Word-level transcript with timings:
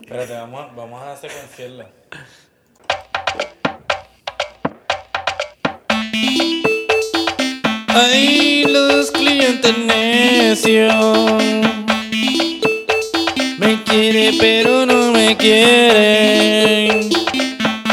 Espérate, 0.00 0.32
vamos, 0.32 0.74
vamos 0.74 1.02
a 1.02 1.16
secuenciarla. 1.16 1.86
Ay, 7.88 8.64
los 8.66 9.10
clientes 9.10 9.76
necios. 9.78 10.94
Me 13.58 13.82
quiere 13.84 14.36
pero 14.40 14.86
no 14.86 15.12
me 15.12 15.36
quiere. 15.36 17.10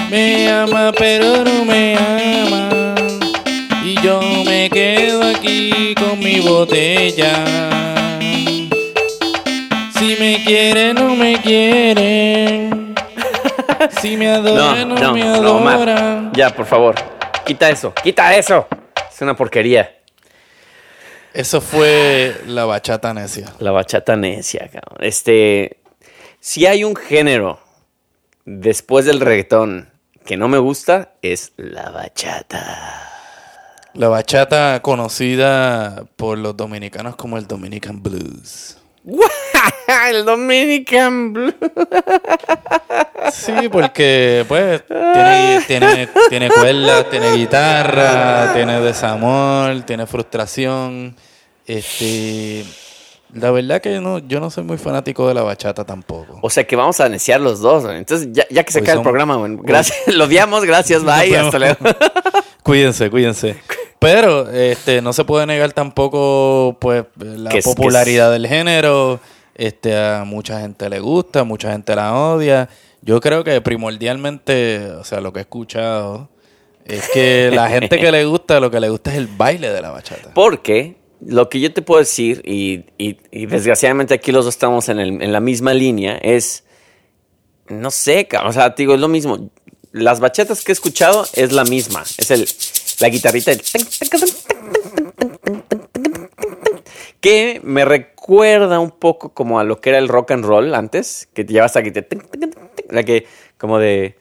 Me 0.10 0.50
ama 0.50 0.94
pero 0.98 1.44
no 1.44 1.66
me 1.66 1.98
ama. 1.98 2.13
Quiere, 11.44 12.70
no 12.70 12.76
me 12.78 12.94
quiere. 12.94 13.92
Si 14.02 14.18
me 14.18 14.30
adora, 14.30 14.86
no, 14.86 15.14
me 15.14 15.24
Omar. 15.40 15.90
adora. 15.90 16.32
Ya, 16.34 16.50
por 16.50 16.66
favor. 16.66 16.96
Quita 17.46 17.70
eso, 17.70 17.94
quita 18.04 18.36
eso. 18.36 18.68
Es 19.14 19.22
una 19.22 19.36
porquería. 19.36 20.00
Eso 21.34 21.62
fue 21.62 22.36
la 22.48 22.66
bachata 22.66 23.14
necia. 23.14 23.54
La 23.60 23.72
bachata 23.72 24.16
necia, 24.16 24.70
cabrón. 24.72 25.00
Este, 25.04 25.78
si 26.40 26.66
hay 26.66 26.84
un 26.84 26.96
género 26.96 27.60
después 28.46 29.06
del 29.06 29.20
reggaetón 29.20 29.90
que 30.26 30.38
no 30.38 30.48
me 30.48 30.58
gusta, 30.60 31.14
es 31.22 31.52
la 31.58 31.90
bachata. 31.90 33.10
La 33.94 34.08
bachata 34.10 34.82
conocida 34.82 36.06
por 36.16 36.38
los 36.38 36.56
dominicanos 36.58 37.16
como 37.16 37.38
el 37.38 37.48
Dominican 37.48 38.02
Blues. 38.02 38.78
el 40.10 40.26
Dominican 40.26 41.34
Blue. 41.34 41.54
Sí, 43.32 43.70
porque 43.72 44.46
pues 44.48 44.84
tiene, 44.88 45.62
tiene, 45.68 46.10
tiene 46.30 46.50
cuerdas, 46.50 47.10
tiene 47.10 47.34
guitarra, 47.34 48.54
tiene 48.54 48.80
desamor, 48.82 49.82
tiene 49.84 50.06
frustración. 50.06 51.16
Este, 51.66 52.66
la 53.34 53.52
verdad 53.52 53.82
que 53.82 54.00
no, 54.00 54.20
yo 54.20 54.40
no 54.40 54.50
soy 54.50 54.64
muy 54.64 54.78
fanático 54.78 55.28
de 55.28 55.34
la 55.34 55.42
bachata 55.44 55.86
tampoco. 55.86 56.40
O 56.42 56.50
sea 56.50 56.66
que 56.66 56.76
vamos 56.76 57.00
a 57.00 57.10
neciar 57.10 57.40
los 57.40 57.60
dos. 57.62 57.86
Entonces, 57.90 58.30
ya, 58.32 58.46
ya 58.50 58.64
que 58.64 58.72
se 58.72 58.80
Hoy 58.80 58.86
cae 58.86 58.96
el 58.96 59.02
programa. 59.02 59.38
Gracias. 59.62 59.98
Lo 60.16 60.26
odiamos, 60.26 60.66
gracias, 60.66 61.04
bye. 61.04 61.36
Hasta 61.38 61.60
luego. 61.60 61.78
Cuídense, 62.64 63.10
cuídense. 63.10 63.58
Pero 64.00 64.50
este 64.52 65.02
no 65.02 65.14
se 65.14 65.24
puede 65.26 65.46
negar 65.46 65.72
tampoco 65.74 66.78
pues 66.80 67.06
la 67.18 67.50
Que 67.50 67.60
es- 67.60 67.66
popularidad 67.66 68.32
del 68.32 68.48
género. 68.48 69.20
Este 69.56 69.96
a 69.98 70.24
mucha 70.26 70.62
gente 70.62 70.90
le 70.90 71.00
gusta, 71.00 71.44
mucha 71.44 71.72
gente 71.72 71.96
la 71.96 72.14
odia. 72.16 72.70
Yo 73.02 73.20
creo 73.22 73.44
que 73.44 73.60
primordialmente, 73.62 74.90
o 74.92 75.04
sea, 75.04 75.20
lo 75.22 75.32
que 75.34 75.40
he 75.40 75.42
escuchado 75.44 76.30
es 76.86 77.08
que 77.10 77.52
la 77.54 77.70
gente 77.70 78.00
que 78.00 78.12
le 78.12 78.26
gusta, 78.26 78.60
lo 78.60 78.72
que 78.72 78.80
le 78.80 78.90
gusta 78.90 79.12
es 79.12 79.18
el 79.18 79.28
baile 79.28 79.70
de 79.72 79.82
la 79.82 79.92
bachata. 79.92 80.34
Porque 80.34 80.96
lo 81.26 81.50
que 81.50 81.60
yo 81.60 81.72
te 81.74 81.82
puedo 81.82 82.00
decir, 82.00 82.42
y, 82.46 82.86
y- 82.98 83.18
y 83.32 83.46
desgraciadamente 83.46 84.14
aquí 84.14 84.32
los 84.32 84.46
dos 84.46 84.54
estamos 84.56 84.90
en, 84.90 85.00
el- 85.00 85.22
en 85.22 85.32
la 85.32 85.40
misma 85.40 85.74
línea, 85.74 86.18
es, 86.22 86.64
no 87.70 87.92
sé, 87.92 88.28
o 88.46 88.52
sea, 88.54 88.74
te 88.76 88.84
digo, 88.84 88.96
es 88.96 89.00
lo 89.02 89.08
mismo. 89.08 89.50
Las 89.92 90.20
bachatas 90.20 90.64
que 90.64 90.72
he 90.72 90.74
escuchado 90.74 91.26
es 91.34 91.52
la 91.52 91.64
misma. 91.66 92.04
Es 92.18 92.32
el, 92.32 92.48
la 93.00 93.10
guitarrita 93.10 93.52
el 93.52 93.62
que 97.22 97.62
me 97.64 97.86
recuerda 98.28 98.80
un 98.80 98.92
poco 98.92 99.34
como 99.34 99.60
a 99.60 99.66
lo 99.66 99.82
que 99.82 99.90
era 99.90 100.00
el 100.00 100.08
rock 100.08 100.32
and 100.32 100.46
roll 100.46 100.74
antes, 100.76 101.28
que 101.34 101.44
te 101.44 101.52
llevas 101.52 101.76
aquí, 101.76 101.92
te, 101.92 102.08
la 102.90 103.04
que 103.04 103.26
como 103.58 103.80
de 103.80 104.16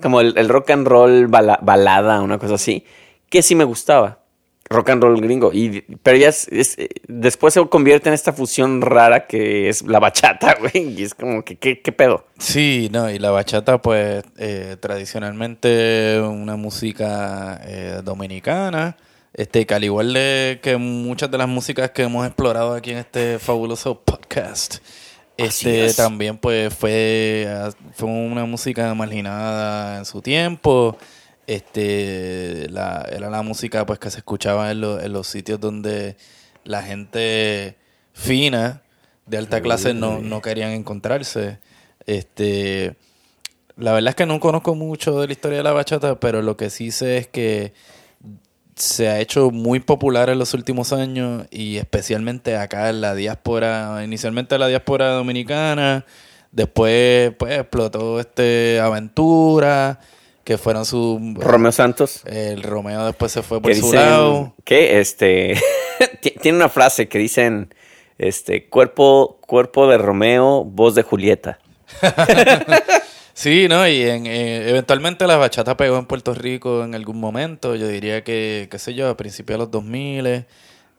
como 0.00 0.20
el, 0.20 0.36
el 0.38 0.48
rock 0.48 0.70
and 0.70 0.86
roll 0.86 1.26
bala- 1.28 1.58
balada, 1.62 2.20
una 2.22 2.38
cosa 2.38 2.54
así, 2.54 2.84
que 3.28 3.42
sí 3.42 3.54
me 3.54 3.64
gustaba. 3.64 4.18
Rock 4.70 4.90
and 4.90 5.02
roll 5.02 5.20
gringo. 5.20 5.52
Y, 5.52 5.82
pero 6.02 6.16
ya 6.16 6.28
es- 6.28 6.48
eh, 6.78 6.88
después 7.06 7.52
se 7.54 7.66
convierte 7.68 8.08
en 8.08 8.14
esta 8.14 8.32
fusión 8.32 8.80
rara 8.80 9.26
que 9.26 9.68
es 9.68 9.82
la 9.82 9.98
bachata, 10.00 10.54
güey. 10.60 10.98
Y 10.98 11.02
es 11.02 11.14
como 11.14 11.44
que, 11.44 11.56
¿qué, 11.56 11.80
qué 11.82 11.92
pedo? 11.92 12.24
Sí, 12.38 12.88
no, 12.92 13.10
y 13.10 13.18
la 13.18 13.30
bachata, 13.32 13.82
pues, 13.82 14.24
eh, 14.38 14.76
tradicionalmente 14.80 16.20
una 16.22 16.56
música 16.56 17.60
eh, 17.64 18.00
dominicana, 18.02 18.96
este, 19.34 19.66
que 19.66 19.74
al 19.74 19.84
igual 19.84 20.12
de 20.12 20.60
que 20.62 20.76
muchas 20.76 21.30
de 21.30 21.38
las 21.38 21.48
músicas 21.48 21.90
que 21.90 22.02
hemos 22.02 22.26
explorado 22.26 22.74
aquí 22.74 22.90
en 22.90 22.98
este 22.98 23.38
fabuloso 23.38 24.00
podcast, 24.00 24.76
este, 25.36 25.86
es. 25.86 25.96
también, 25.96 26.36
pues, 26.38 26.72
fue, 26.74 27.48
fue 27.94 28.08
una 28.08 28.44
música 28.44 28.94
marginada 28.94 29.98
en 29.98 30.04
su 30.04 30.20
tiempo, 30.20 30.96
este, 31.46 32.68
la, 32.70 33.06
era 33.10 33.30
la 33.30 33.42
música, 33.42 33.84
pues, 33.86 33.98
que 33.98 34.10
se 34.10 34.18
escuchaba 34.18 34.70
en, 34.70 34.80
lo- 34.80 35.00
en 35.00 35.12
los 35.12 35.26
sitios 35.26 35.58
donde 35.60 36.16
la 36.64 36.82
gente 36.82 37.76
fina, 38.12 38.82
de 39.26 39.38
alta 39.38 39.60
clase, 39.62 39.94
no, 39.94 40.18
no 40.20 40.42
querían 40.42 40.70
encontrarse. 40.72 41.58
Este, 42.06 42.96
la 43.76 43.92
verdad 43.92 44.10
es 44.10 44.14
que 44.16 44.26
no 44.26 44.38
conozco 44.40 44.74
mucho 44.74 45.20
de 45.20 45.26
la 45.28 45.32
historia 45.32 45.58
de 45.58 45.64
la 45.64 45.72
bachata, 45.72 46.20
pero 46.20 46.42
lo 46.42 46.56
que 46.56 46.70
sí 46.70 46.90
sé 46.90 47.18
es 47.18 47.26
que 47.28 47.72
se 48.76 49.08
ha 49.08 49.20
hecho 49.20 49.50
muy 49.50 49.80
popular 49.80 50.30
en 50.30 50.38
los 50.38 50.54
últimos 50.54 50.92
años 50.92 51.46
y 51.50 51.76
especialmente 51.76 52.56
acá 52.56 52.88
en 52.88 53.00
la 53.00 53.14
diáspora, 53.14 54.02
inicialmente 54.04 54.58
la 54.58 54.68
diáspora 54.68 55.10
dominicana, 55.12 56.04
después 56.52 57.32
pues 57.38 57.58
explotó 57.58 58.18
este 58.20 58.80
Aventura, 58.80 60.00
que 60.44 60.58
fueron 60.58 60.84
su 60.86 61.34
Romeo 61.38 61.70
Santos. 61.72 62.22
el 62.26 62.62
Romeo 62.62 63.06
después 63.06 63.30
se 63.32 63.42
fue 63.42 63.60
por 63.60 63.70
que 63.70 63.76
su 63.78 63.86
dicen 63.86 64.00
lado. 64.00 64.54
que 64.64 65.00
este 65.00 65.56
ti- 66.20 66.34
tiene 66.40 66.56
una 66.58 66.68
frase 66.68 67.08
que 67.08 67.18
dicen 67.18 67.74
este 68.18 68.68
cuerpo 68.68 69.38
cuerpo 69.46 69.86
de 69.88 69.98
Romeo, 69.98 70.64
voz 70.64 70.94
de 70.94 71.02
Julieta. 71.02 71.58
Sí, 73.34 73.66
¿no? 73.68 73.86
Y 73.88 74.02
en, 74.02 74.26
eh, 74.26 74.68
eventualmente 74.68 75.26
la 75.26 75.36
bachata 75.36 75.76
pegó 75.76 75.98
en 75.98 76.06
Puerto 76.06 76.34
Rico 76.34 76.84
en 76.84 76.94
algún 76.94 77.18
momento. 77.18 77.74
Yo 77.74 77.88
diría 77.88 78.22
que, 78.24 78.68
qué 78.70 78.78
sé 78.78 78.94
yo, 78.94 79.08
a 79.08 79.16
principios 79.16 79.54
de 79.58 79.64
los 79.64 79.70
2000 79.70 80.44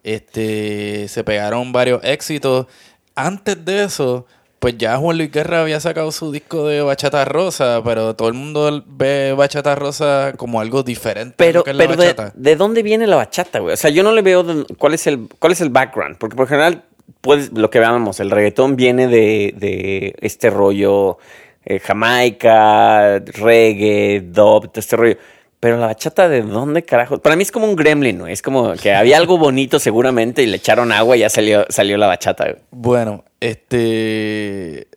este, 0.04 1.08
se 1.08 1.24
pegaron 1.24 1.72
varios 1.72 2.04
éxitos. 2.04 2.68
Antes 3.16 3.64
de 3.64 3.84
eso, 3.84 4.26
pues 4.60 4.78
ya 4.78 4.98
Juan 4.98 5.18
Luis 5.18 5.32
Guerra 5.32 5.62
había 5.62 5.80
sacado 5.80 6.12
su 6.12 6.32
disco 6.32 6.68
de 6.68 6.82
bachata 6.82 7.24
rosa, 7.26 7.82
pero 7.84 8.16
todo 8.16 8.28
el 8.28 8.34
mundo 8.34 8.84
ve 8.88 9.34
bachata 9.38 9.76
rosa 9.76 10.34
como 10.36 10.60
algo 10.60 10.84
diferente 10.84 11.36
a 11.36 11.38
Pero, 11.38 11.60
lo 11.60 11.64
que 11.64 11.72
es 11.72 11.78
la 11.78 11.88
pero 11.88 11.96
de. 12.02 12.32
¿de 12.34 12.56
dónde 12.56 12.82
viene 12.84 13.06
la 13.08 13.16
bachata, 13.18 13.60
güey? 13.60 13.74
O 13.74 13.78
sea, 13.78 13.92
yo 13.92 14.04
no 14.04 14.12
le 14.12 14.22
veo 14.22 14.44
de- 14.44 14.66
cuál 14.78 14.94
es 14.94 15.06
el 15.08 15.28
cuál 15.40 15.52
es 15.54 15.62
el 15.62 15.70
background, 15.70 16.18
porque 16.18 16.36
por 16.36 16.48
general 16.48 16.84
pues 17.22 17.52
lo 17.54 17.70
que 17.70 17.80
veamos, 17.80 18.20
el 18.20 18.32
reggaetón 18.32 18.76
viene 18.76 19.08
de, 19.08 19.54
de 19.58 20.16
este 20.22 20.50
rollo 20.50 21.18
eh, 21.66 21.80
Jamaica, 21.80 23.20
reggae, 23.20 24.22
dub, 24.22 24.72
todo 24.72 24.80
este 24.80 24.96
rollo. 24.96 25.18
Pero 25.60 25.78
la 25.78 25.88
bachata, 25.88 26.28
¿de 26.28 26.42
dónde 26.42 26.84
carajo? 26.84 27.20
Para 27.20 27.38
mí 27.38 27.44
es 27.44 27.52
como 27.52 27.66
un 27.66 27.78
gremlin, 27.78 28.18
¿no? 28.18 28.28
Es 28.28 28.42
como 28.42 28.74
que 28.74 28.94
había 28.94 29.16
algo 29.16 29.38
bonito 29.38 29.80
seguramente 29.80 30.44
y 30.44 30.46
le 30.46 30.58
echaron 30.58 30.92
agua 30.92 31.16
y 31.16 31.22
ya 31.22 31.30
salió, 31.30 31.66
salió 31.70 31.98
la 31.98 32.08
bachata. 32.08 32.44
güey. 32.44 32.58
Bueno, 32.72 33.24
este... 33.40 34.88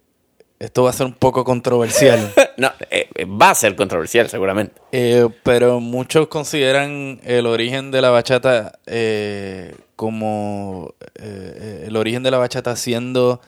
Esto 0.59 0.85
va 0.85 0.91
a 0.91 0.93
ser 0.93 1.07
un 1.07 1.13
poco 1.13 1.45
controversial. 1.45 2.33
No, 2.59 2.73
eh, 2.91 3.11
eh, 3.15 3.27
va 3.27 3.51
a 3.51 3.55
ser 3.55 3.77
controversial 3.77 4.31
seguramente. 4.31 4.81
Eh, 4.91 5.29
pero 5.43 5.79
muchos 5.79 6.29
consideran 6.29 7.21
el 7.23 7.45
origen 7.45 7.91
de 7.91 8.01
la 8.01 8.09
bachata 8.09 8.79
eh, 8.87 9.75
como 9.95 10.95
el 11.17 11.95
origen 11.97 12.23
de 12.23 12.31
la 12.31 12.39
bachata 12.39 12.75
siendo 12.77 13.43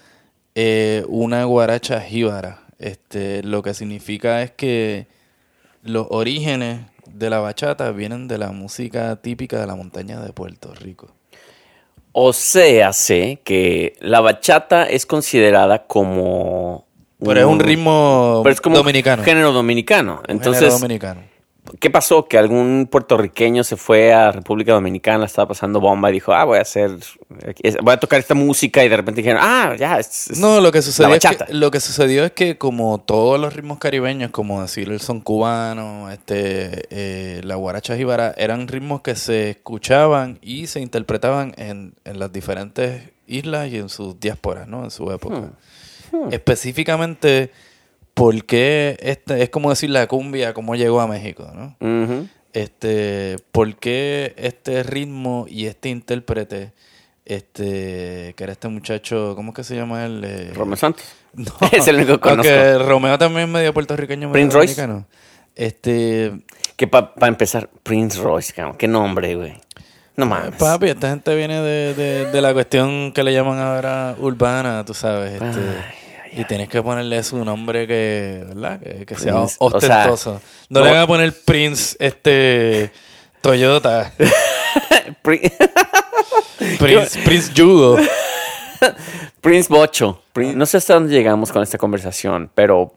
una 1.09 1.45
guaracha 1.45 2.03
jíbara. 2.03 2.68
Este, 2.79 3.43
lo 3.43 3.63
que 3.63 3.75
significa 3.75 4.43
es 4.43 4.53
que 4.53 5.07
los 5.83 6.07
orígenes 6.11 6.81
de 7.07 7.31
la 7.31 7.41
bachata 7.41 7.91
vienen 7.91 8.29
de 8.29 8.39
la 8.39 8.53
música 8.53 9.17
típica 9.17 9.61
de 9.61 9.67
la 9.67 9.75
montaña 9.75 10.21
de 10.21 10.33
Puerto 10.33 10.73
Rico. 10.75 11.09
O 12.13 12.33
sea, 12.33 12.93
sé 12.93 13.41
que 13.45 13.95
la 14.01 14.21
bachata 14.21 14.85
es 14.85 15.07
considerada 15.07 15.87
como... 15.87 16.87
Pero 17.21 17.41
es 17.41 17.47
un 17.47 17.59
ritmo 17.59 18.43
pero 18.45 18.53
es 18.53 18.61
como 18.61 18.77
un 18.77 18.83
dominicano. 18.83 19.25
género 19.25 19.53
dominicano. 19.53 20.23
un 20.25 20.31
Entonces, 20.31 20.61
género 20.61 20.79
dominicano. 20.79 21.23
¿Qué 21.79 21.91
pasó? 21.91 22.27
Que 22.27 22.39
algún 22.39 22.89
puertorriqueño 22.91 23.65
se 23.65 23.77
fue 23.77 24.13
a 24.13 24.33
República 24.33 24.73
Dominicana, 24.73 25.25
estaba 25.25 25.49
pasando 25.49 25.81
bomba 25.81 26.11
y 26.11 26.15
dijo, 26.15 26.33
ah, 26.33 26.45
voy 26.45 26.59
a 26.59 26.63
hacer, 26.63 26.91
voy 27.83 27.95
a 27.95 28.01
tocar 28.01 28.19
esta 28.21 28.35
música 28.35 28.85
y 28.85 28.89
de 28.89 28.97
repente 28.97 29.21
dijeron, 29.21 29.41
ah, 29.43 29.75
ya, 29.79 29.99
es, 29.99 30.31
es 30.31 30.39
No, 30.39 30.61
lo 30.61 30.73
que, 30.73 30.83
sucedió 30.83 31.15
es 31.15 31.21
que, 31.21 31.55
lo 31.55 31.71
que 31.71 31.81
sucedió 31.81 32.25
es 32.25 32.33
que 32.33 32.59
como 32.59 32.99
todos 32.99 33.39
los 33.41 33.55
ritmos 33.55 33.79
caribeños, 33.79 34.31
como 34.31 34.63
decir 34.63 34.89
el 34.91 35.01
son 35.01 35.21
cubano, 35.21 36.11
este, 36.11 36.87
eh, 36.91 37.41
la 37.45 37.57
guaracha 37.57 37.97
jíbara, 37.97 38.35
eran 38.37 38.69
ritmos 38.69 39.03
que 39.03 39.15
se 39.15 39.51
escuchaban 39.51 40.39
y 40.43 40.67
se 40.67 40.81
interpretaban 40.81 41.55
en, 41.57 41.95
en 42.05 42.19
las 42.19 42.33
diferentes 42.33 43.03
islas 43.27 43.69
y 43.69 43.77
en 43.77 43.89
sus 43.89 44.19
diásporas, 44.19 44.67
¿no? 44.67 44.85
En 44.85 44.91
su 44.91 45.11
época. 45.13 45.53
Hmm. 46.11 46.33
Específicamente, 46.33 47.53
¿por 48.19 48.45
qué 48.45 48.97
este, 49.01 49.43
es 49.43 49.49
como 49.51 49.71
decir 49.71 49.91
la 49.91 50.07
cumbia, 50.09 50.53
cómo 50.53 50.75
llegó 50.75 51.01
a 51.01 51.07
México, 51.07 51.51
¿no? 51.55 51.77
Ujú. 51.81 52.27
Este, 52.53 53.37
¿por 53.53 53.77
qué 53.77 54.35
este 54.37 54.83
ritmo 54.83 55.47
y 55.49 55.67
este 55.67 55.89
intérprete, 55.89 56.73
este, 57.25 58.35
que 58.37 58.45
era 58.45 58.53
este 58.53 58.69
muchacho, 58.69 59.35
¿cómo 59.37 59.53
es 59.53 59.57
que 59.57 59.65
se 59.65 59.77
llama 59.77 60.05
él? 60.05 60.23
Eh, 60.25 60.51
Romeo 60.55 60.77
Santos. 60.77 61.05
no, 61.35 61.53
Es 61.73 61.87
el 61.87 61.97
único 61.97 62.19
que 62.19 62.29
aunque 62.29 62.79
Romeo 62.79 63.17
también 63.19 63.43
es 63.47 63.49
medio 63.49 63.73
puertorriqueño, 63.73 64.29
medio 64.29 64.49
Prince 64.51 64.57
Royce. 64.57 65.05
Este, 65.55 66.33
Que 66.77 66.87
para 66.89 67.13
empezar, 67.27 67.69
Prince 67.83 68.21
Royce, 68.21 68.53
cabrón, 68.53 68.77
qué 68.77 68.89
nombre, 68.89 69.35
güey. 69.37 69.55
No 70.17 70.27
mames. 70.27 70.55
papi, 70.59 70.89
esta 70.89 71.11
gente 71.11 71.33
viene 71.37 71.61
de, 71.63 71.95
de, 71.95 72.27
de 72.33 72.41
la 72.43 72.53
cuestión 72.53 73.13
que 73.13 73.23
le 73.23 73.33
llaman 73.33 73.59
ahora 73.61 74.17
urbana, 74.19 74.85
tú 74.85 74.93
sabes, 74.93 75.35
este, 75.35 75.47
Ay, 75.47 76.08
y 76.33 76.45
tienes 76.45 76.69
que 76.69 76.83
ponerle 76.83 77.23
su 77.23 77.45
nombre 77.45 77.87
que, 77.87 78.45
¿verdad? 78.49 78.81
Que, 78.81 79.07
que 79.07 79.15
sea 79.17 79.35
Prince, 79.35 79.57
o 79.59 79.81
sea, 79.81 80.05
ostentoso. 80.05 80.41
no, 80.69 80.81
no- 80.81 80.87
le 80.87 80.93
van 80.93 81.01
a 81.03 81.07
poner 81.07 81.33
Prince, 81.45 81.97
este, 81.99 82.91
Toyota, 83.41 84.13
Pri- 85.23 85.41
Prince, 86.79 87.21
Prince 87.25 87.53
Jugo. 87.57 87.97
Prince 89.41 89.69
Bocho. 89.73 90.23
Prin- 90.33 90.57
No 90.57 90.67
sé 90.67 90.77
hasta 90.77 90.95
dónde 90.95 91.13
llegamos 91.15 91.53
con 91.53 91.63
esta 91.63 91.79
conversación, 91.79 92.51
pero. 92.55 92.95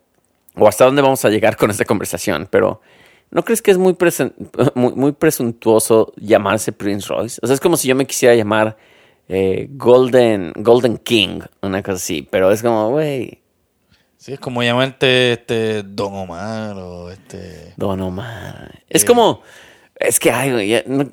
O 0.55 0.67
hasta 0.67 0.83
dónde 0.85 1.01
vamos 1.01 1.23
a 1.23 1.29
llegar 1.29 1.55
con 1.55 1.69
esta 1.71 1.85
conversación, 1.85 2.47
pero. 2.49 2.81
¿No 3.29 3.45
crees 3.45 3.61
que 3.61 3.71
es 3.71 3.77
muy, 3.77 3.93
presen- 3.93 4.33
muy, 4.75 4.91
muy 4.93 5.13
presuntuoso 5.13 6.11
llamarse 6.17 6.73
Prince 6.73 7.07
Royce? 7.07 7.39
O 7.41 7.47
sea, 7.47 7.53
es 7.53 7.61
como 7.61 7.77
si 7.77 7.87
yo 7.87 7.95
me 7.95 8.05
quisiera 8.05 8.35
llamar 8.35 8.75
eh, 9.29 9.67
Golden, 9.71 10.53
Golden 10.55 10.97
King, 10.97 11.39
una 11.61 11.81
cosa 11.83 11.95
así, 11.97 12.27
pero 12.29 12.51
es 12.51 12.61
como, 12.61 12.89
güey, 12.91 13.39
Sí, 14.17 14.33
es 14.33 14.39
como 14.39 14.61
llamarte 14.61 15.31
este 15.31 15.81
Don 15.81 16.13
Omar 16.13 16.77
o 16.77 17.09
este. 17.09 17.73
Don 17.75 17.99
Omar. 18.01 18.79
Es 18.87 19.03
como. 19.03 19.41
Es 19.95 20.19
que, 20.19 20.29
ay, 20.29 20.51
güey, 20.51 20.83
no- 20.85 21.09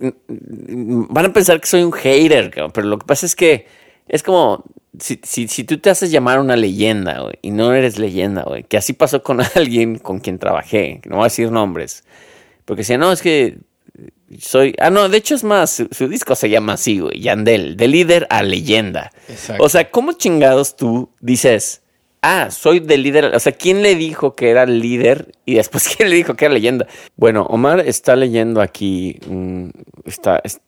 van 1.08 1.24
a 1.24 1.32
pensar 1.32 1.58
que 1.58 1.66
soy 1.66 1.84
un 1.84 1.92
hater, 1.92 2.50
cabrón, 2.50 2.70
pero 2.74 2.86
lo 2.86 2.98
que 2.98 3.06
pasa 3.06 3.24
es 3.24 3.34
que 3.34 3.66
es 4.08 4.22
como. 4.22 4.62
Si, 5.00 5.18
si, 5.22 5.48
si 5.48 5.64
tú 5.64 5.78
te 5.78 5.88
haces 5.88 6.10
llamar 6.10 6.38
una 6.38 6.54
leyenda, 6.56 7.20
güey, 7.20 7.38
y 7.40 7.50
no 7.50 7.72
eres 7.72 7.98
leyenda, 7.98 8.42
güey, 8.42 8.64
que 8.64 8.76
así 8.76 8.92
pasó 8.92 9.22
con 9.22 9.40
alguien 9.54 9.98
con 9.98 10.18
quien 10.18 10.38
trabajé, 10.38 11.00
no 11.06 11.16
voy 11.16 11.22
a 11.22 11.24
decir 11.28 11.50
nombres, 11.50 12.04
porque 12.66 12.84
si 12.84 12.94
no, 12.98 13.10
es 13.10 13.22
que 13.22 13.56
soy. 14.40 14.74
Ah, 14.78 14.90
no, 14.90 15.08
de 15.08 15.16
hecho 15.18 15.34
es 15.34 15.44
más, 15.44 15.70
su, 15.70 15.88
su 15.90 16.08
disco 16.08 16.34
se 16.34 16.50
llama 16.50 16.74
así, 16.74 16.98
güey, 17.00 17.20
Yandel, 17.20 17.76
de 17.76 17.88
líder 17.88 18.26
a 18.30 18.42
leyenda. 18.42 19.10
Exacto. 19.28 19.62
O 19.64 19.68
sea, 19.68 19.90
¿cómo 19.90 20.12
chingados 20.12 20.76
tú 20.76 21.10
dices, 21.20 21.82
ah, 22.22 22.50
soy 22.50 22.80
de 22.80 22.98
líder? 22.98 23.34
O 23.34 23.40
sea, 23.40 23.52
¿quién 23.52 23.82
le 23.82 23.94
dijo 23.94 24.34
que 24.34 24.50
era 24.50 24.66
líder 24.66 25.32
y 25.44 25.54
después 25.54 25.88
quién 25.96 26.10
le 26.10 26.16
dijo 26.16 26.34
que 26.34 26.44
era 26.46 26.54
leyenda? 26.54 26.86
Bueno, 27.16 27.42
Omar 27.44 27.80
está 27.80 28.16
leyendo 28.16 28.60
aquí, 28.60 29.18
mm, 29.26 29.68
está, 30.04 30.40
es- 30.44 30.60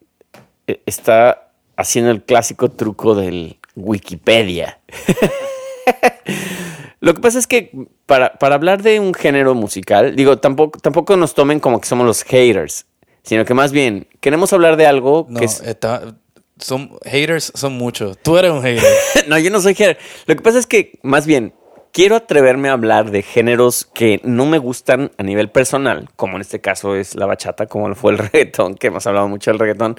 eh, 0.66 0.80
está 0.86 1.52
haciendo 1.76 2.10
el 2.10 2.22
clásico 2.22 2.70
truco 2.70 3.14
del 3.14 3.56
Wikipedia. 3.76 4.78
Lo 7.00 7.14
que 7.14 7.20
pasa 7.20 7.38
es 7.38 7.46
que 7.46 7.70
para, 8.04 8.34
para 8.34 8.54
hablar 8.56 8.82
de 8.82 9.00
un 9.00 9.14
género 9.14 9.54
musical, 9.54 10.14
digo, 10.16 10.38
tampoco, 10.38 10.78
tampoco 10.78 11.16
nos 11.16 11.32
tomen 11.34 11.58
como 11.58 11.80
que 11.80 11.88
somos 11.88 12.06
los 12.06 12.22
haters, 12.24 12.84
sino 13.22 13.44
que 13.44 13.54
más 13.54 13.72
bien 13.72 14.06
queremos 14.20 14.52
hablar 14.52 14.76
de 14.76 14.86
algo 14.86 15.26
No, 15.28 15.38
que 15.40 15.46
es, 15.46 15.60
está, 15.60 16.14
son 16.58 16.90
haters 17.04 17.52
son 17.54 17.74
muchos. 17.74 18.18
Tú 18.18 18.36
eres 18.38 18.50
un 18.50 18.62
hater. 18.62 18.82
no, 19.28 19.38
yo 19.38 19.50
no 19.50 19.60
soy 19.60 19.74
hater. 19.74 19.98
Lo 20.26 20.34
que 20.36 20.42
pasa 20.42 20.58
es 20.58 20.66
que, 20.66 20.98
más 21.02 21.26
bien, 21.26 21.54
quiero 21.92 22.16
atreverme 22.16 22.68
a 22.68 22.72
hablar 22.72 23.10
de 23.10 23.22
géneros 23.22 23.84
que 23.84 24.20
no 24.24 24.46
me 24.46 24.58
gustan 24.58 25.10
a 25.18 25.22
nivel 25.22 25.50
personal, 25.50 26.08
como 26.16 26.36
en 26.36 26.42
este 26.42 26.60
caso 26.60 26.94
es 26.96 27.14
la 27.14 27.26
bachata, 27.26 27.66
como 27.66 27.88
lo 27.88 27.94
fue 27.94 28.12
el 28.12 28.18
reggaetón, 28.18 28.74
que 28.74 28.88
hemos 28.88 29.06
hablado 29.06 29.28
mucho 29.28 29.50
del 29.50 29.58
reggaetón, 29.58 29.98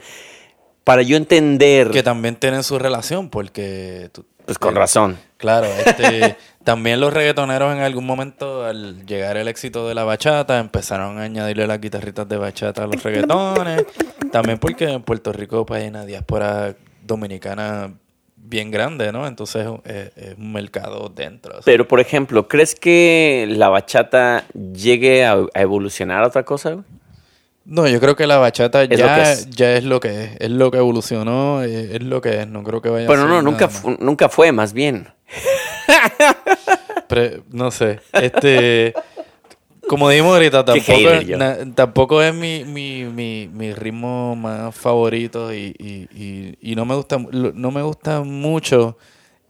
para 0.84 1.02
yo 1.04 1.16
entender, 1.18 1.90
que 1.92 2.02
también 2.04 2.36
tienen 2.36 2.64
su 2.64 2.80
relación, 2.80 3.30
porque 3.30 4.10
tú- 4.12 4.26
pues 4.46 4.58
con 4.58 4.76
eh, 4.76 4.80
razón. 4.80 5.18
Claro, 5.42 5.66
este, 5.66 6.38
también 6.64 7.00
los 7.00 7.12
reggaetoneros 7.12 7.74
en 7.76 7.82
algún 7.82 8.06
momento, 8.06 8.64
al 8.64 9.08
llegar 9.08 9.38
el 9.38 9.48
éxito 9.48 9.88
de 9.88 9.96
la 9.96 10.04
bachata, 10.04 10.60
empezaron 10.60 11.18
a 11.18 11.24
añadirle 11.24 11.66
las 11.66 11.82
guitarritas 11.82 12.30
de 12.30 12.38
bachata 12.38 12.84
a 12.84 12.88
los 12.88 13.02
reggaetones. 13.02 13.88
También 14.32 14.60
porque 14.60 14.86
en 14.86 15.02
Puerto 15.02 15.34
Rico 15.34 15.66
pues, 15.66 15.82
hay 15.82 15.90
una 15.90 16.06
diáspora 16.06 16.76
dominicana 17.04 17.92
bien 18.36 18.70
grande, 18.70 19.12
¿no? 19.12 19.26
Entonces 19.26 19.68
es, 19.84 20.12
es 20.16 20.38
un 20.38 20.54
mercado 20.54 21.10
dentro. 21.10 21.60
Pero, 21.66 21.88
por 21.88 22.00
ejemplo, 22.00 22.48
¿crees 22.48 22.76
que 22.76 23.48
la 23.50 23.70
bachata 23.70 24.46
llegue 24.54 25.26
a, 25.26 25.44
evolucionar 25.56 26.24
a 26.24 26.28
otra 26.28 26.44
cosa? 26.44 26.84
No, 27.64 27.88
yo 27.88 28.00
creo 28.00 28.16
que 28.16 28.26
la 28.28 28.38
bachata 28.38 28.84
Es 28.84 28.98
ya, 28.98 29.32
es. 29.32 29.50
ya 29.52 29.76
es 29.76 29.84
lo 29.84 30.00
que 30.00 30.24
es, 30.24 30.32
es 30.40 30.50
lo 30.50 30.72
que 30.72 30.78
evolucionó, 30.80 31.62
es, 31.62 31.92
es 31.92 32.02
lo 32.04 32.20
que 32.22 32.42
es, 32.42 32.48
no 32.48 32.64
creo 32.64 32.82
que 32.82 32.90
vaya 32.90 33.06
a 33.06 33.08
Pero 33.08 33.22
ser 33.22 33.30
no, 33.30 33.42
nunca, 33.42 33.68
fu- 33.70 33.98
nunca 34.00 34.30
fue, 34.30 34.52
más 34.52 34.74
bien. 34.74 35.08
Pre- 37.08 37.42
no 37.52 37.72
sé, 37.72 38.00
este, 38.14 38.94
como 39.88 40.10
dijimos 40.10 40.34
ahorita, 40.34 40.64
tampoco, 40.64 41.10
na- 41.38 41.58
tampoco 41.76 42.22
es 42.22 42.34
mi, 42.34 42.64
mi, 42.66 43.04
mi, 43.06 43.50
mi 43.54 43.74
ritmo 43.74 44.36
más 44.36 44.74
favorito 44.74 45.54
y, 45.54 45.76
y, 45.78 46.08
y, 46.16 46.58
y 46.72 46.76
no 46.76 46.86
me 46.86 46.96
gusta, 46.96 47.18
no 47.20 47.72
me 47.72 47.82
gusta 47.82 48.22
mucho. 48.22 48.98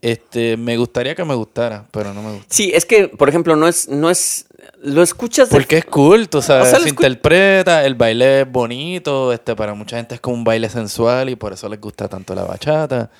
Este, 0.02 0.56
me 0.56 0.76
gustaría 0.76 1.14
que 1.14 1.24
me 1.24 1.36
gustara, 1.36 1.86
pero 1.92 2.12
no 2.12 2.22
me 2.22 2.32
gusta. 2.32 2.46
Sí, 2.50 2.72
es 2.74 2.84
que, 2.84 3.06
por 3.06 3.28
ejemplo, 3.28 3.54
no 3.54 3.68
es, 3.68 3.88
no 3.88 4.10
es, 4.10 4.46
lo 4.82 5.00
escuchas 5.00 5.48
de 5.48 5.54
Porque 5.54 5.78
es 5.78 5.84
cool, 5.84 6.28
tú 6.28 6.42
sabes, 6.42 6.66
O 6.66 6.70
sea, 6.70 6.80
se 6.80 6.88
interpreta, 6.88 7.84
el 7.84 7.94
baile 7.94 8.40
es 8.40 8.50
bonito, 8.50 9.32
este, 9.32 9.54
para 9.54 9.74
mucha 9.74 9.96
gente 9.96 10.16
es 10.16 10.20
como 10.20 10.34
un 10.34 10.42
baile 10.42 10.68
sensual 10.68 11.30
y 11.30 11.36
por 11.36 11.52
eso 11.52 11.68
les 11.68 11.80
gusta 11.80 12.08
tanto 12.08 12.34
la 12.34 12.42
bachata, 12.42 13.10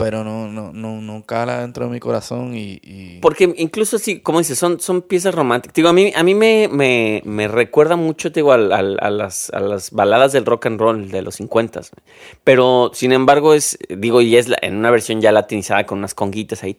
pero 0.00 0.24
no, 0.24 0.48
no, 0.48 0.72
no, 0.72 1.00
no 1.00 1.24
cala 1.26 1.60
dentro 1.60 1.84
de 1.84 1.90
mi 1.92 2.00
corazón 2.00 2.54
y, 2.56 3.18
Porque 3.20 3.52
incluso 3.58 3.98
sí, 3.98 4.20
como 4.20 4.38
dices, 4.38 4.58
son, 4.58 4.80
son 4.80 5.02
piezas 5.02 5.34
románticas. 5.34 5.74
Digo, 5.74 5.88
a 5.88 5.92
mí, 5.92 6.12
a 6.14 6.22
mí 6.22 6.34
me, 6.34 6.68
me, 6.72 7.22
me 7.24 7.46
recuerda 7.48 7.96
mucho, 7.96 8.30
digo, 8.30 8.52
a, 8.52 8.58
las, 8.58 9.50
a 9.50 9.60
las 9.60 9.90
baladas 9.90 10.32
del 10.32 10.46
rock 10.46 10.66
and 10.66 10.80
roll 10.80 11.10
de 11.10 11.22
los 11.22 11.36
50 11.36 11.80
Pero, 12.44 12.90
sin 12.94 13.12
embargo, 13.12 13.54
es, 13.54 13.78
digo, 13.88 14.20
y 14.22 14.36
es 14.36 14.48
la- 14.48 14.58
en 14.62 14.76
una 14.76 14.90
versión 14.90 15.20
ya 15.20 15.32
latinizada 15.32 15.84
con 15.86 15.98
unas 15.98 16.14
conguitas 16.14 16.62
ahí. 16.62 16.76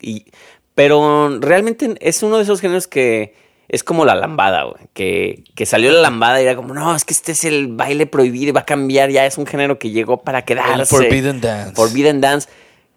y, 0.00 0.26
pero 0.74 1.38
realmente 1.40 1.94
es 2.00 2.22
uno 2.22 2.36
de 2.36 2.42
esos 2.42 2.60
géneros 2.60 2.86
que 2.86 3.34
es 3.68 3.82
como 3.84 4.04
la 4.04 4.14
lambada, 4.14 4.64
güey. 4.64 4.82
Que, 4.94 5.44
que 5.54 5.66
salió 5.66 5.90
la 5.92 6.00
lambada 6.00 6.40
y 6.40 6.44
era 6.44 6.56
como, 6.56 6.74
no, 6.74 6.94
es 6.94 7.04
que 7.04 7.12
este 7.14 7.32
es 7.32 7.44
el 7.44 7.68
baile 7.68 8.06
prohibido 8.06 8.48
y 8.50 8.52
va 8.52 8.60
a 8.60 8.64
cambiar. 8.66 9.10
Ya 9.10 9.26
es 9.26 9.38
un 9.38 9.46
género 9.46 9.78
que 9.78 9.90
llegó 9.90 10.22
para 10.22 10.42
quedarse. 10.44 10.80
el 10.80 10.86
Forbidden 10.86 11.40
Dance. 11.40 11.74
Forbidden 11.74 12.20
Dance. 12.20 12.48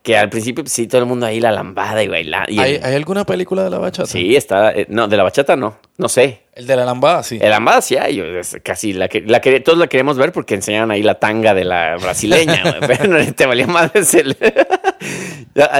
Que 0.01 0.15
al 0.17 0.29
principio, 0.29 0.63
pues, 0.63 0.71
sí, 0.71 0.87
todo 0.87 1.01
el 1.01 1.07
mundo 1.07 1.25
ahí 1.25 1.41
la 1.41 1.51
lambada 1.51 2.01
y 2.01 2.07
bailar. 2.07 2.47
¿Hay, 2.47 2.75
el- 2.75 2.83
¿Hay 2.85 2.95
alguna 2.95 3.25
película 3.25 3.65
de 3.65 3.69
la 3.69 3.79
bachata? 3.79 4.07
Sí, 4.07 4.33
está. 4.37 4.71
eh, 4.71 4.85
no, 4.87 5.09
de 5.09 5.17
la 5.17 5.23
bachata 5.23 5.57
no. 5.57 5.77
No 5.97 6.07
sé. 6.07 6.43
El 6.53 6.67
de 6.67 6.77
la 6.77 6.85
lambada, 6.85 7.21
sí. 7.21 7.37
El 7.41 7.49
lambada 7.49 7.81
sí 7.81 7.97
hay. 7.97 8.21
es 8.21 8.55
Casi 8.63 8.93
la 8.93 9.09
que, 9.09 9.19
la 9.21 9.41
que 9.41 9.59
todos 9.59 9.77
la 9.77 9.87
queremos 9.87 10.17
ver 10.17 10.31
porque 10.31 10.55
enseñaron 10.55 10.91
ahí 10.91 11.03
la 11.03 11.15
tanga 11.15 11.53
de 11.53 11.65
la 11.65 11.97
brasileña. 11.97 12.77
pero 12.87 13.07
no 13.07 13.33
te 13.33 13.45
valía 13.45 13.67
más 13.67 13.91
el. 14.13 14.37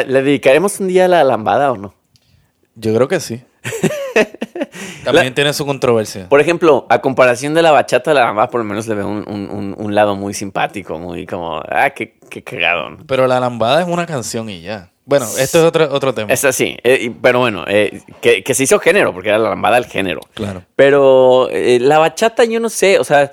¿Le 0.08 0.22
dedicaremos 0.24 0.79
un 0.81 0.89
día 0.89 1.05
a 1.05 1.08
la 1.08 1.24
lambada 1.24 1.72
o 1.72 1.77
no? 1.77 1.93
Yo 2.75 2.93
creo 2.93 3.08
que 3.08 3.22
sí. 3.22 3.41
También 5.13 5.34
tiene 5.34 5.54
su 5.54 5.66
controversia. 5.66 6.28
Por 6.30 6.39
ejemplo, 6.42 6.86
a 6.89 7.00
comparación 7.00 7.54
de 7.54 7.62
la 7.62 7.72
bachata, 7.72 8.13
la 8.13 8.25
lambada 8.25 8.50
por 8.50 8.60
lo 8.60 8.66
menos 8.66 8.88
le 8.88 8.96
veo 8.96 9.08
un, 9.08 9.28
un- 9.30 9.75
un- 9.78 9.96
lado 9.96 10.16
muy 10.16 10.34
simpático, 10.34 10.98
muy 11.00 11.25
como, 11.25 11.62
ah, 11.70 11.89
qué, 11.92 12.18
qué 12.30 12.44
cagado. 12.44 12.98
Pero 13.08 13.28
la 13.28 13.39
lambada 13.39 13.82
es 13.82 13.88
una 13.88 14.06
canción 14.06 14.50
y 14.50 14.62
ya. 14.62 14.92
Bueno, 15.06 15.25
esto 15.25 15.58
es 15.60 15.66
otro, 15.66 15.92
otro 15.92 16.13
tema. 16.13 16.32
Es 16.32 16.46
así, 16.46 16.78
eh, 16.84 17.12
pero 17.22 17.39
bueno, 17.39 17.66
eh, 17.68 18.01
que, 18.22 18.44
que 18.44 18.54
se 18.54 18.63
hizo 18.63 18.78
género, 18.80 19.12
porque 19.12 19.30
era 19.30 19.39
la 19.39 19.50
lambada 19.50 19.78
el 19.80 19.86
género. 19.86 20.22
Claro. 20.36 20.62
Pero 20.75 21.50
eh, 21.50 21.80
la 21.82 21.98
bachata, 21.98 22.46
yo 22.46 22.60
no 22.60 22.70
sé, 22.70 23.00
o 23.00 23.04
sea, 23.04 23.32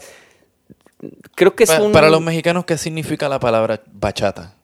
creo 1.35 1.55
que 1.55 1.65
es 1.65 1.79
un... 1.79 1.93
Para 1.93 2.09
los 2.09 2.23
mexicanos, 2.23 2.65
¿qué 2.65 2.79
significa 2.79 3.29
la 3.29 3.39
palabra 3.39 3.81
bachata? 3.93 4.55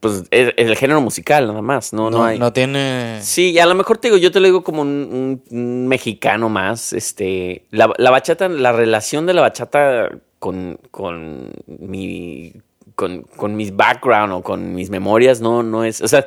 Pues 0.00 0.22
es, 0.30 0.54
es 0.56 0.66
el 0.68 0.76
género 0.76 1.00
musical 1.00 1.46
nada 1.48 1.60
más, 1.62 1.92
no, 1.92 2.10
no, 2.10 2.18
No, 2.18 2.24
hay. 2.24 2.38
no 2.38 2.52
tiene. 2.52 3.18
Sí, 3.22 3.58
a 3.58 3.66
lo 3.66 3.74
mejor 3.74 3.98
te 3.98 4.08
digo, 4.08 4.16
yo 4.18 4.30
te 4.30 4.38
lo 4.40 4.46
digo 4.46 4.62
como 4.62 4.82
un, 4.82 5.42
un- 5.50 5.56
un 5.58 5.88
mexicano 5.88 6.48
más. 6.48 6.92
Este, 6.92 7.64
la, 7.70 7.92
la 7.98 8.10
bachata, 8.10 8.48
la 8.48 8.72
relación 8.72 9.26
de 9.26 9.34
la 9.34 9.40
bachata 9.42 10.10
con, 10.38 10.78
con 10.90 11.50
mi, 11.66 12.52
con, 12.94 13.22
con 13.36 13.56
mis 13.56 13.74
background 13.74 14.32
o 14.32 14.42
con 14.42 14.74
mis 14.74 14.90
memorias, 14.90 15.40
no, 15.40 15.62
no 15.62 15.84
es, 15.84 16.00
o 16.02 16.08
sea, 16.08 16.26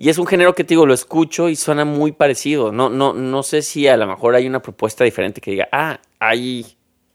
y 0.00 0.08
es 0.08 0.16
un 0.18 0.26
género 0.26 0.54
que 0.54 0.62
te 0.64 0.68
digo, 0.74 0.86
lo 0.86 0.94
escucho 0.94 1.48
y 1.48 1.56
suena 1.56 1.84
muy 1.84 2.12
parecido. 2.12 2.70
No, 2.72 2.88
no, 2.88 3.12
no 3.12 3.42
sé 3.42 3.62
si 3.62 3.88
a 3.88 3.96
lo 3.96 4.06
mejor 4.06 4.34
hay 4.36 4.46
una 4.46 4.62
propuesta 4.62 5.02
diferente 5.04 5.40
que 5.40 5.50
diga, 5.50 5.68
ah, 5.72 5.98
hay, 6.20 6.64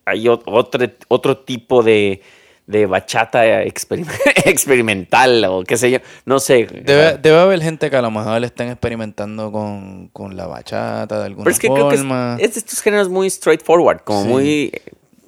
hay 0.06 0.26
ot- 0.26 0.44
otro, 0.46 0.86
otro 1.08 1.38
tipo 1.38 1.82
de, 1.82 2.22
de 2.66 2.86
bachata 2.86 3.44
experim- 3.64 4.08
experimental 4.46 5.44
o 5.46 5.64
qué 5.64 5.76
sé 5.78 5.92
yo, 5.92 6.00
no 6.26 6.40
sé. 6.40 6.66
Debe, 6.66 7.18
debe 7.18 7.38
haber 7.40 7.62
gente 7.62 7.90
que 7.90 7.96
a 7.98 8.02
lo 8.02 8.10
mejor 8.12 8.40
le 8.40 8.48
estén 8.48 8.70
experimentando 8.70 9.52
con, 9.52 10.08
con 10.10 10.38
la 10.38 10.48
bachata 10.48 11.20
de 11.20 11.26
alguna 11.26 11.44
Pero 11.44 11.52
es 11.54 11.60
que 11.60 11.68
creo 11.70 11.90
que 11.90 11.96
es, 11.96 12.02
forma. 12.02 12.38
es 12.40 12.54
de 12.54 12.60
estos 12.60 12.82
géneros 12.82 13.10
muy 13.10 13.30
straightforward, 13.30 14.02
como 14.04 14.22
Sí. 14.24 14.28
muy... 14.30 14.72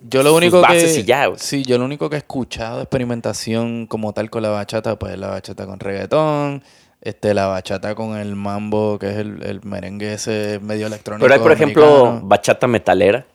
Yo 0.08 0.22
lo 0.22 0.36
único 0.36 0.62
que 0.62 1.04
ya, 1.04 1.32
sí, 1.36 1.63
yo 1.63 1.80
lo 1.80 1.86
único 1.86 2.12
que 2.12 2.15
he 2.15 2.20
escuchado 2.20 2.77
de 2.77 2.84
experimentación 2.84 3.88
como 3.88 4.13
tal 4.13 4.30
con 4.30 4.44
la 4.44 4.50
bachata, 4.50 5.00
pues 5.00 5.13
es 5.13 5.20
la 5.20 5.30
bachata 5.30 5.65
con 5.65 5.80
reggaetón, 5.80 6.63
este 7.01 7.34
la 7.34 7.48
bachata 7.48 7.96
con 7.96 8.15
el 8.15 8.36
mambo, 8.36 9.00
que 9.00 9.10
es 9.10 9.18
el, 9.18 9.42
el 9.44 9.62
merengue 9.63 10.13
ese 10.13 10.60
medio 10.62 10.86
electrónico. 10.86 11.24
Pero 11.25 11.34
hay, 11.34 11.39
por 11.42 11.51
ejemplo, 11.51 12.20
bachata 12.24 12.68
metalera. 12.68 13.25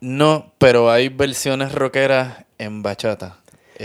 no, 0.00 0.52
pero 0.58 0.90
hay 0.90 1.08
versiones 1.10 1.72
rockeras 1.72 2.44
en 2.64 2.82
bachata. 2.82 3.38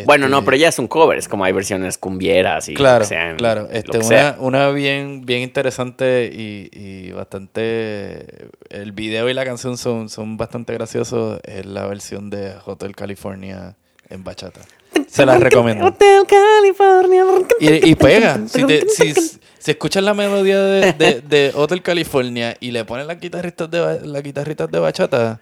Bueno, 0.05 0.25
Este, 0.25 0.36
no, 0.36 0.45
pero 0.45 0.55
ya 0.55 0.67
es 0.67 0.77
un 0.77 0.88
cover, 0.88 1.17
es 1.17 1.27
como 1.27 1.43
hay 1.45 1.51
versiones 1.51 1.98
cumbieras 1.98 2.69
y 2.69 2.75
Claro, 2.75 3.00
lo 3.00 3.01
que 3.01 3.07
sean, 3.07 3.38
claro. 3.38 3.62
lo 3.63 3.69
Este, 3.71 3.89
que 3.91 3.98
una, 3.98 4.07
sea. 4.07 4.36
una 4.39 4.69
bien, 4.69 5.25
bien 5.25 5.41
interesante 5.41 6.29
y, 6.31 6.69
y 6.71 7.12
bastante. 7.12 8.50
El 8.69 8.91
video 8.91 9.29
y 9.29 9.33
la 9.33 9.45
canción 9.45 9.77
son, 9.77 10.09
son 10.09 10.38
bastante 10.38 10.74
graciosos. 10.74 11.39
Es 11.43 11.65
la 11.65 11.88
versión 11.88 12.29
de 12.29 12.53
Hotel 12.65 12.95
California 12.95 13.75
en 14.09 14.24
bachata. 14.24 14.62
Se 15.07 15.25
la 15.25 15.38
recomiendo. 15.39 15.86
Hotel 15.88 16.24
California. 16.27 17.24
Y, 17.59 17.89
y 17.89 17.95
pega. 17.95 18.39
Si, 18.48 18.63
te- 18.65 18.88
si, 18.89 19.13
si 19.13 19.71
escuchas 19.71 20.03
la 20.03 20.13
melodía 20.13 20.62
de, 20.62 20.93
de, 20.93 21.21
de 21.21 21.51
Hotel 21.55 21.81
California 21.81 22.55
y 22.59 22.69
le 22.71 22.86
pones 22.86 23.07
las 23.07 23.19
guitarritas 23.19 23.69
de, 23.71 24.01
las 24.03 24.21
guitarritas 24.24 24.69
de 24.69 24.77
bachata, 24.79 25.39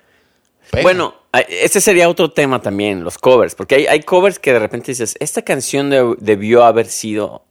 pega. 0.71 0.83
Bueno, 0.83 1.13
ese 1.49 1.81
sería 1.81 2.09
otro 2.09 2.31
tema 2.31 2.61
también, 2.61 3.03
los 3.03 3.17
covers, 3.17 3.55
porque 3.55 3.75
hay, 3.75 3.85
hay 3.87 3.99
covers 4.01 4.39
que 4.39 4.53
de 4.53 4.59
repente 4.59 4.91
dices, 4.91 5.15
esta 5.19 5.41
canción 5.43 5.89
de- 5.89 6.15
debió 6.19 6.63
haber 6.63 6.87
sido 6.87 7.43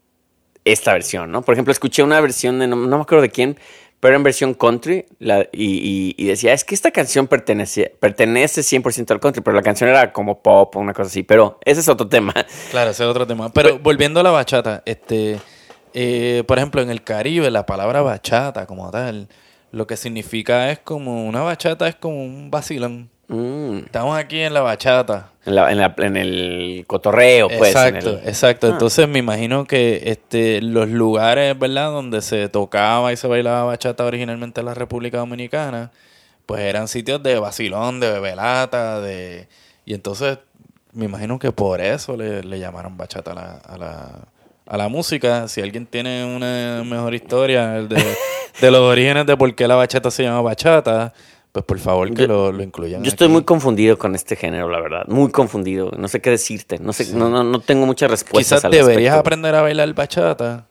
esta 0.64 0.92
versión, 0.92 1.30
¿no? 1.30 1.42
Por 1.42 1.54
ejemplo, 1.54 1.70
escuché 1.72 2.02
una 2.02 2.20
versión 2.20 2.58
de, 2.58 2.66
no, 2.66 2.76
no 2.76 2.96
me 2.96 3.02
acuerdo 3.02 3.22
de 3.22 3.30
quién, 3.30 3.56
pero 4.00 4.16
en 4.16 4.22
versión 4.24 4.54
country, 4.54 5.06
la- 5.20 5.48
y, 5.52 5.64
y- 5.78 6.14
y 6.18 6.26
decía, 6.26 6.52
es 6.52 6.64
que 6.64 6.74
esta 6.74 6.90
canción 6.90 7.28
pertenece, 7.28 7.94
pertenece 8.00 8.62
100% 8.62 9.10
al 9.12 9.20
country, 9.20 9.42
pero 9.42 9.54
la 9.56 9.62
canción 9.62 9.88
era 9.88 10.12
como 10.12 10.42
pop 10.42 10.74
o 10.76 10.80
una 10.80 10.92
cosa 10.92 11.08
así, 11.08 11.22
pero 11.22 11.58
ese 11.64 11.80
es 11.80 11.88
otro 11.88 12.08
tema. 12.08 12.34
Claro, 12.72 12.90
ese 12.90 13.04
es 13.04 13.08
otro 13.08 13.26
tema. 13.26 13.52
Pero 13.52 13.78
volviendo 13.78 14.20
a 14.20 14.22
la 14.24 14.30
bachata, 14.32 14.82
este, 14.84 15.38
eh, 15.94 16.42
por 16.46 16.58
ejemplo, 16.58 16.82
en 16.82 16.90
el 16.90 17.02
Caribe, 17.04 17.50
la 17.50 17.64
palabra 17.64 18.02
bachata 18.02 18.66
como 18.66 18.90
tal, 18.90 19.28
lo 19.72 19.86
que 19.86 19.96
significa 19.96 20.70
es 20.70 20.78
como 20.78 21.26
una 21.26 21.42
bachata 21.42 21.88
es 21.88 21.94
como 21.96 22.22
un 22.22 22.50
vacilón. 22.50 23.10
Mm, 23.28 23.78
Estamos 23.86 24.16
aquí 24.16 24.40
en 24.40 24.54
la 24.54 24.60
bachata. 24.60 25.30
en, 25.44 25.54
la- 25.56 25.72
en 25.72 25.78
la- 25.78 25.94
en 25.98 26.16
el 26.16 26.84
cotorreo, 26.86 27.48
pues. 27.48 27.60
en 27.60 27.66
exacto, 27.96 28.10
el- 28.20 28.28
exacto. 28.28 28.66
Ah. 28.68 28.70
Entonces 28.70 29.08
me 29.08 29.18
imagino 29.18 29.64
que 29.66 30.02
este 30.06 30.62
los 30.62 30.88
lugares, 30.88 31.58
¿verdad? 31.58 31.90
Donde 31.90 32.22
se 32.22 32.48
tocaba 32.48 33.12
y 33.12 33.16
se 33.16 33.26
bailaba 33.26 33.64
bachata 33.64 34.04
originalmente 34.04 34.60
en 34.60 34.66
la 34.66 34.74
República 34.74 35.18
Dominicana, 35.18 35.90
pues 36.46 36.60
eran 36.62 36.86
sitios 36.86 37.20
de 37.22 37.38
vacilón, 37.40 37.98
de 37.98 38.10
bebelata, 38.12 39.00
de... 39.00 39.48
Y 39.84 39.94
entonces 39.94 40.38
me 40.92 41.04
imagino 41.06 41.38
que 41.40 41.50
por 41.52 41.80
eso 41.80 42.16
le, 42.16 42.42
le 42.44 42.58
llamaron 42.60 42.96
bachata 42.96 43.32
a 43.32 43.34
la, 43.34 43.52
a 43.56 43.76
la, 43.78 44.10
a 44.66 44.76
la 44.76 44.88
música. 44.88 45.48
Si 45.48 45.60
alguien 45.60 45.86
tiene 45.86 46.24
una 46.24 46.82
mejor 46.84 47.14
historia 47.14 47.68
de, 47.82 48.02
de 48.60 48.70
los 48.70 48.80
orígenes 48.80 49.26
de 49.26 49.36
por 49.36 49.54
qué 49.54 49.66
la 49.68 49.76
bachata 49.76 50.10
se 50.10 50.22
llama 50.24 50.40
bachata, 50.42 51.12
pues 51.52 51.64
por 51.64 51.78
favor 51.78 52.12
que 52.12 52.22
Yo- 52.22 52.28
lo, 52.28 52.52
lo 52.52 52.62
incluyan. 52.62 53.02
Yo 53.02 53.08
estoy 53.08 53.28
muy 53.28 53.44
confundido 53.44 53.96
con 53.98 54.14
este 54.14 54.36
género, 54.36 54.68
la 54.68 54.80
verdad. 54.80 55.04
Muy 55.08 55.30
confundido. 55.30 55.90
No 55.96 56.08
sé 56.08 56.20
qué 56.20 56.30
decirte. 56.30 56.78
No 56.78 56.92
sé, 56.92 57.14
no, 57.14 57.28
no, 57.30 57.42
no 57.44 57.60
tengo 57.60 57.86
muchas 57.86 58.10
respuestas. 58.10 58.58
Quizás 58.60 58.64
al 58.66 58.70
deberías 58.72 59.14
respecto. 59.14 59.20
aprender 59.20 59.54
a 59.54 59.62
bailar 59.62 59.92
bachata 59.94 60.66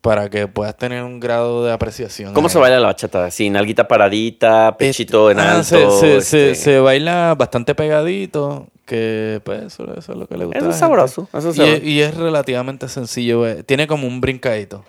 para 0.00 0.28
que 0.28 0.46
puedas 0.48 0.76
tener 0.76 1.02
un 1.02 1.18
grado 1.18 1.64
de 1.64 1.72
apreciación. 1.72 2.34
¿Cómo 2.34 2.48
se 2.50 2.58
baila 2.58 2.78
la 2.78 2.88
bachata? 2.88 3.30
Sí, 3.30 3.48
nalguita 3.48 3.88
paradita, 3.88 4.76
pechito 4.76 5.30
en 5.30 5.38
Este, 5.38 5.48
ah, 5.48 5.54
alto. 5.54 5.64
se, 5.64 5.78
se- 6.00 6.20
se- 6.20 6.50
este. 6.50 6.54
se 6.56 6.78
baila 6.80 7.34
bastante 7.38 7.74
pegadito, 7.74 8.66
que 8.84 9.40
pues 9.44 9.62
eso, 9.64 9.84
eso 9.96 10.12
es 10.12 10.18
lo 10.18 10.26
que 10.26 10.36
le 10.36 10.44
gusta. 10.44 10.58
Eso 10.58 10.70
es 10.70 10.76
sabroso, 10.76 11.26
gente. 11.32 11.38
eso 11.38 11.50
es 11.50 11.56
y, 11.56 11.60
es, 11.62 11.66
sabroso. 11.68 11.86
y 11.88 12.00
es 12.00 12.14
relativamente 12.16 12.88
sencillo. 12.88 13.46
eh, 13.46 13.62
Tiene 13.62 13.86
como 13.86 14.06
un 14.06 14.20
brincadito. 14.20 14.84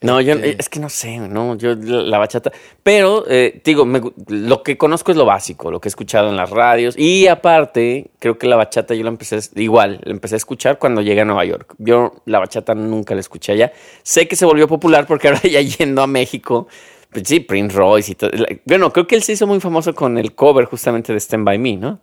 No, 0.00 0.20
yo 0.20 0.32
Este- 0.34 0.56
es 0.58 0.68
que 0.68 0.80
no 0.80 0.88
sé, 0.88 1.18
no, 1.18 1.56
yo 1.56 1.74
la, 1.74 2.18
bachata. 2.18 2.52
Pero, 2.82 3.24
eh, 3.28 3.60
digo, 3.64 3.84
me 3.84 4.00
lo 4.28 4.62
que 4.62 4.76
conozco 4.78 5.10
es 5.10 5.16
lo 5.18 5.24
básico, 5.26 5.70
lo 5.70 5.80
que 5.80 5.88
he 5.88 5.90
escuchado 5.90 6.30
en 6.30 6.36
las 6.36 6.50
radios. 6.50 6.96
Y 6.98 7.26
aparte, 7.26 8.10
creo 8.18 8.38
que 8.38 8.46
la 8.46 8.56
bachata 8.56 8.94
yo 8.94 9.02
la 9.02 9.10
empecé, 9.10 9.38
igual, 9.56 10.00
la 10.04 10.10
empecé 10.12 10.36
a 10.36 10.38
escuchar 10.38 10.78
cuando 10.78 11.02
llegué 11.02 11.20
a 11.20 11.24
Nueva 11.26 11.44
York. 11.44 11.74
Yo 11.78 12.14
la 12.24 12.38
bachata 12.38 12.74
nunca 12.74 13.14
la 13.14 13.20
escuché 13.20 13.52
allá. 13.52 13.72
Sé 14.02 14.26
que 14.28 14.36
se 14.36 14.46
volvió 14.46 14.68
popular 14.68 15.06
porque 15.06 15.28
ahora 15.28 15.40
ya 15.50 15.60
yendo 15.60 16.00
a 16.02 16.06
México, 16.06 16.66
pues 17.10 17.24
sí, 17.28 17.40
Prince 17.40 17.76
Royce 17.76 18.12
y 18.12 18.14
todo. 18.14 18.30
Bueno, 18.64 18.90
creo 18.92 19.06
que 19.06 19.16
él 19.16 19.22
se 19.22 19.32
hizo 19.32 19.46
muy 19.46 19.60
famoso 19.60 19.94
con 19.94 20.16
el 20.18 20.34
cover 20.34 20.64
justamente 20.64 21.12
de 21.12 21.20
Stand 21.20 21.44
By 21.44 21.58
Me, 21.58 21.76
¿no? 21.76 22.00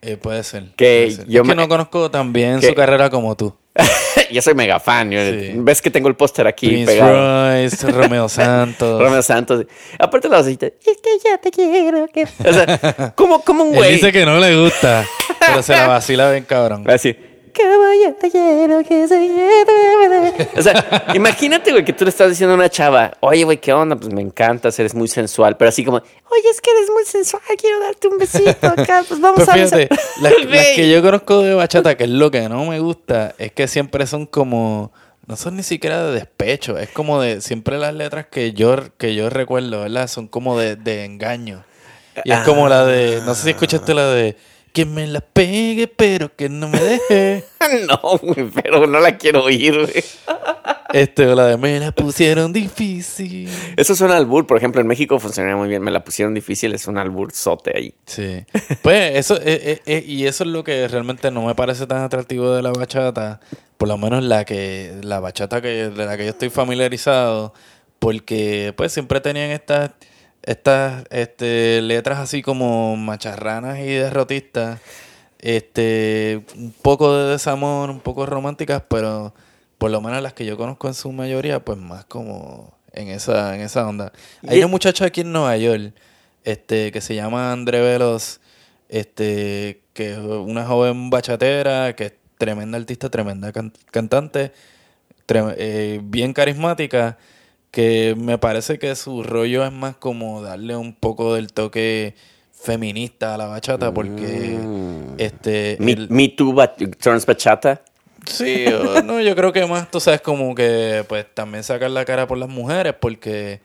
Eh, 0.00 0.16
puede 0.16 0.42
ser. 0.44 0.64
Que 0.76 1.04
puede 1.06 1.10
ser. 1.10 1.26
yo 1.28 1.42
Es 1.42 1.48
que 1.48 1.54
no 1.54 1.68
conozco 1.68 2.10
tan 2.10 2.32
bien 2.32 2.60
que- 2.60 2.68
su 2.68 2.74
carrera 2.74 3.10
como 3.10 3.36
tú. 3.36 3.54
yo 4.32 4.42
soy 4.42 4.54
mega 4.54 4.78
fan. 4.80 5.10
yo- 5.10 5.20
Sí. 5.20 5.52
Ves 5.56 5.80
que 5.82 5.90
tengo 5.90 6.08
el 6.08 6.14
póster 6.16 6.46
aquí 6.46 6.68
Prince 6.68 6.92
pegado. 6.92 7.52
Royce, 7.52 7.90
Romeo 7.90 8.28
Santos. 8.28 9.00
Romeo 9.00 9.22
Santos. 9.22 9.66
Aparte 9.98 10.28
la 10.28 10.38
vocecita, 10.38 10.66
es 10.66 10.74
que 10.82 11.10
ya 11.24 11.38
te 11.38 11.50
quiero. 11.50 12.06
que-". 12.12 12.24
O 12.24 12.52
sea, 12.52 13.12
como, 13.16 13.40
como 13.42 13.64
un 13.64 13.70
Él 13.70 13.76
güey. 13.76 13.92
dice 13.94 14.12
que 14.12 14.24
no 14.24 14.38
le 14.38 14.56
gusta, 14.60 15.04
pero 15.46 15.62
se 15.62 15.72
la 15.74 15.86
vacila 15.88 16.30
bien 16.30 16.44
cabrón. 16.44 16.88
Así. 16.90 17.16
Quiero 18.30 18.82
que 18.84 19.08
se 19.08 19.20
lleve". 19.20 20.48
O 20.56 20.62
sea, 20.62 21.06
imagínate, 21.14 21.72
güey, 21.72 21.84
que 21.84 21.92
tú 21.92 22.04
le 22.04 22.10
estás 22.10 22.28
diciendo 22.28 22.52
a 22.54 22.56
una 22.56 22.68
chava, 22.68 23.12
oye, 23.20 23.44
güey, 23.44 23.58
¿qué 23.58 23.72
onda? 23.72 23.96
Pues 23.96 24.12
me 24.12 24.20
encantas, 24.20 24.78
eres 24.78 24.94
muy 24.94 25.08
sensual. 25.08 25.56
Pero 25.56 25.68
así 25.68 25.84
como, 25.84 25.96
oye, 25.98 26.50
es 26.50 26.60
que 26.60 26.70
eres 26.70 26.90
muy 26.90 27.04
sensual, 27.04 27.42
quiero 27.60 27.80
darte 27.80 28.08
un 28.08 28.18
besito 28.18 28.66
acá, 28.66 29.04
pues 29.06 29.20
vamos 29.20 29.48
a 29.48 29.52
fíjate, 29.52 29.88
besar". 29.90 29.98
las, 30.48 30.66
que 30.74 30.90
yo 30.90 31.02
conozco 31.02 31.42
de 31.42 31.54
bachata, 31.54 31.96
que 31.96 32.04
es 32.04 32.10
lo 32.10 32.30
que 32.30 32.48
no 32.48 32.64
me 32.64 32.80
gusta, 32.80 33.34
es 33.38 33.52
que 33.52 33.68
siempre 33.68 34.06
son 34.06 34.26
como, 34.26 34.92
no 35.26 35.36
son 35.36 35.56
ni 35.56 35.62
siquiera 35.62 36.04
de 36.04 36.12
despecho, 36.12 36.78
es 36.78 36.88
como 36.90 37.20
de, 37.20 37.40
siempre 37.40 37.78
las 37.78 37.94
letras 37.94 38.26
que 38.26 38.52
yo, 38.52 38.76
que 38.96 39.14
yo 39.14 39.30
recuerdo, 39.30 39.82
¿verdad? 39.82 40.08
Son 40.08 40.28
como 40.28 40.58
de, 40.58 40.76
de 40.76 41.04
engaño. 41.04 41.64
Y 42.24 42.32
es 42.32 42.40
como 42.40 42.68
la 42.68 42.84
de, 42.84 43.20
no 43.24 43.34
sé 43.34 43.44
si 43.44 43.50
escuchaste 43.50 43.94
la 43.94 44.06
de, 44.06 44.36
que 44.78 44.84
me 44.84 45.08
la 45.08 45.20
pegue, 45.20 45.88
pero 45.88 46.36
que 46.36 46.48
no 46.48 46.68
me 46.68 46.78
deje. 46.78 47.44
No, 47.88 48.16
güey, 48.22 48.48
pero 48.50 48.86
no 48.86 49.00
la 49.00 49.18
quiero 49.18 49.44
oír, 49.44 49.74
güey. 49.74 50.04
Este, 50.92 51.26
o 51.26 51.34
la 51.34 51.46
de, 51.46 51.56
me 51.56 51.80
la 51.80 51.90
pusieron 51.90 52.52
difícil. 52.52 53.50
Eso 53.76 53.96
suena 53.96 54.14
al 54.14 54.20
albur, 54.20 54.46
por 54.46 54.56
ejemplo, 54.56 54.80
en 54.80 54.86
México 54.86 55.18
funcionaría 55.18 55.56
muy 55.56 55.68
bien. 55.68 55.82
Me 55.82 55.90
la 55.90 56.04
pusieron 56.04 56.32
difícil, 56.32 56.72
es 56.74 56.86
un 56.86 56.96
albur 56.96 57.32
sote 57.32 57.76
ahí. 57.76 57.94
Sí. 58.06 58.44
Pues 58.80 59.16
eso, 59.16 59.36
eh, 59.36 59.42
eh, 59.44 59.82
eh, 59.84 60.04
y 60.06 60.26
eso 60.26 60.44
es 60.44 60.50
lo 60.50 60.62
que 60.62 60.86
realmente 60.86 61.32
no 61.32 61.44
me 61.44 61.56
parece 61.56 61.86
tan 61.88 62.02
atractivo 62.02 62.52
de 62.52 62.62
la 62.62 62.70
bachata, 62.70 63.40
por 63.76 63.88
lo 63.88 63.98
menos 63.98 64.22
la 64.22 64.44
que, 64.44 64.94
la 65.02 65.18
bachata 65.18 65.60
que, 65.60 65.90
de 65.90 66.06
la 66.06 66.16
que 66.16 66.24
yo 66.24 66.30
estoy 66.30 66.50
familiarizado, 66.50 67.52
porque 67.98 68.72
pues 68.76 68.92
siempre 68.92 69.20
tenían 69.20 69.50
estas, 69.50 69.90
estas, 70.48 71.04
este, 71.10 71.82
letras 71.82 72.18
así 72.18 72.40
como 72.42 72.96
macharranas 72.96 73.78
y 73.80 73.86
derrotistas, 73.92 74.80
este, 75.40 76.42
un 76.56 76.72
poco 76.82 77.14
de 77.16 77.32
desamor, 77.32 77.90
un 77.90 78.00
poco 78.00 78.24
románticas, 78.26 78.82
pero 78.88 79.34
por 79.76 79.90
lo 79.90 80.00
menos 80.00 80.22
las 80.22 80.32
que 80.32 80.44
yo 80.46 80.56
conozco 80.56 80.88
en 80.88 80.94
su 80.94 81.12
mayoría, 81.12 81.64
pues 81.64 81.78
más 81.78 82.04
como 82.06 82.74
en 82.92 83.08
esa, 83.08 83.54
en 83.54 83.60
esa 83.60 83.86
onda. 83.86 84.10
Hay 84.48 84.58
una 84.58 84.68
muchacha 84.68 85.04
aquí 85.04 85.20
en 85.20 85.32
Nueva 85.32 85.56
York, 85.56 85.92
este, 86.44 86.92
que 86.92 87.00
se 87.00 87.14
llama 87.14 87.52
André 87.52 87.80
Veloz, 87.80 88.40
este, 88.88 89.82
que 89.92 90.12
es 90.12 90.18
una 90.18 90.64
joven 90.64 91.10
bachatera, 91.10 91.94
que 91.94 92.06
es 92.06 92.12
tremenda 92.38 92.78
artista, 92.78 93.10
tremenda 93.10 93.52
can- 93.52 93.72
cantante, 93.90 94.52
tre- 95.26 95.54
eh, 95.58 96.00
bien 96.02 96.32
carismática, 96.32 97.18
que 97.78 98.16
me 98.18 98.38
parece 98.38 98.76
que 98.80 98.96
su 98.96 99.22
rollo 99.22 99.64
es 99.64 99.70
más 99.70 99.94
como 99.94 100.42
darle 100.42 100.74
un 100.74 100.92
poco 100.94 101.34
del 101.36 101.52
toque 101.52 102.16
feminista 102.52 103.34
a 103.34 103.38
la 103.38 103.46
bachata, 103.46 103.94
porque 103.94 104.58
Mm. 104.60 105.14
este 105.18 105.76
Me, 105.78 105.92
el- 105.92 106.08
Me 106.10 106.26
Too, 106.28 106.52
but 106.52 106.70
turns 107.00 107.24
bachata. 107.24 107.80
Sí, 108.26 108.66
o- 108.66 109.00
no, 109.04 109.20
yo 109.20 109.36
creo 109.36 109.52
que 109.52 109.64
más, 109.64 109.88
tú 109.92 110.00
sabes, 110.00 110.20
como 110.20 110.56
que 110.56 111.04
pues 111.08 111.24
también 111.32 111.62
sacar 111.62 111.92
la 111.92 112.04
cara 112.04 112.26
por 112.26 112.36
las 112.36 112.48
mujeres 112.48 112.94
porque 112.98 113.60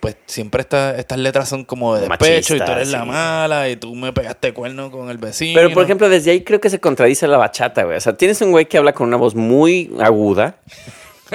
pues 0.00 0.16
siempre 0.24 0.62
esta- 0.62 0.96
estas 0.96 1.18
letras 1.18 1.46
son 1.50 1.66
como 1.66 1.94
de 1.94 2.08
despecho 2.08 2.56
y 2.56 2.60
tú 2.60 2.72
eres 2.72 2.88
la 2.90 3.04
mala 3.04 3.68
y 3.68 3.76
tú 3.76 3.94
me 3.94 4.14
pegaste 4.14 4.54
cuerno 4.54 4.90
con 4.90 5.10
el 5.10 5.18
vecino. 5.18 5.52
Pero, 5.60 5.74
por 5.74 5.84
ejemplo, 5.84 6.08
desde 6.08 6.30
ahí 6.30 6.42
creo 6.42 6.58
que 6.60 6.70
se 6.70 6.80
contradice 6.80 7.28
la 7.28 7.36
bachata, 7.36 7.82
güey. 7.84 7.98
O 7.98 8.00
sea, 8.00 8.16
tienes 8.16 8.40
un 8.40 8.50
güey 8.52 8.64
que 8.66 8.78
habla 8.78 8.94
con 8.94 9.08
una 9.08 9.18
voz 9.18 9.34
muy 9.34 9.92
aguda, 10.00 10.56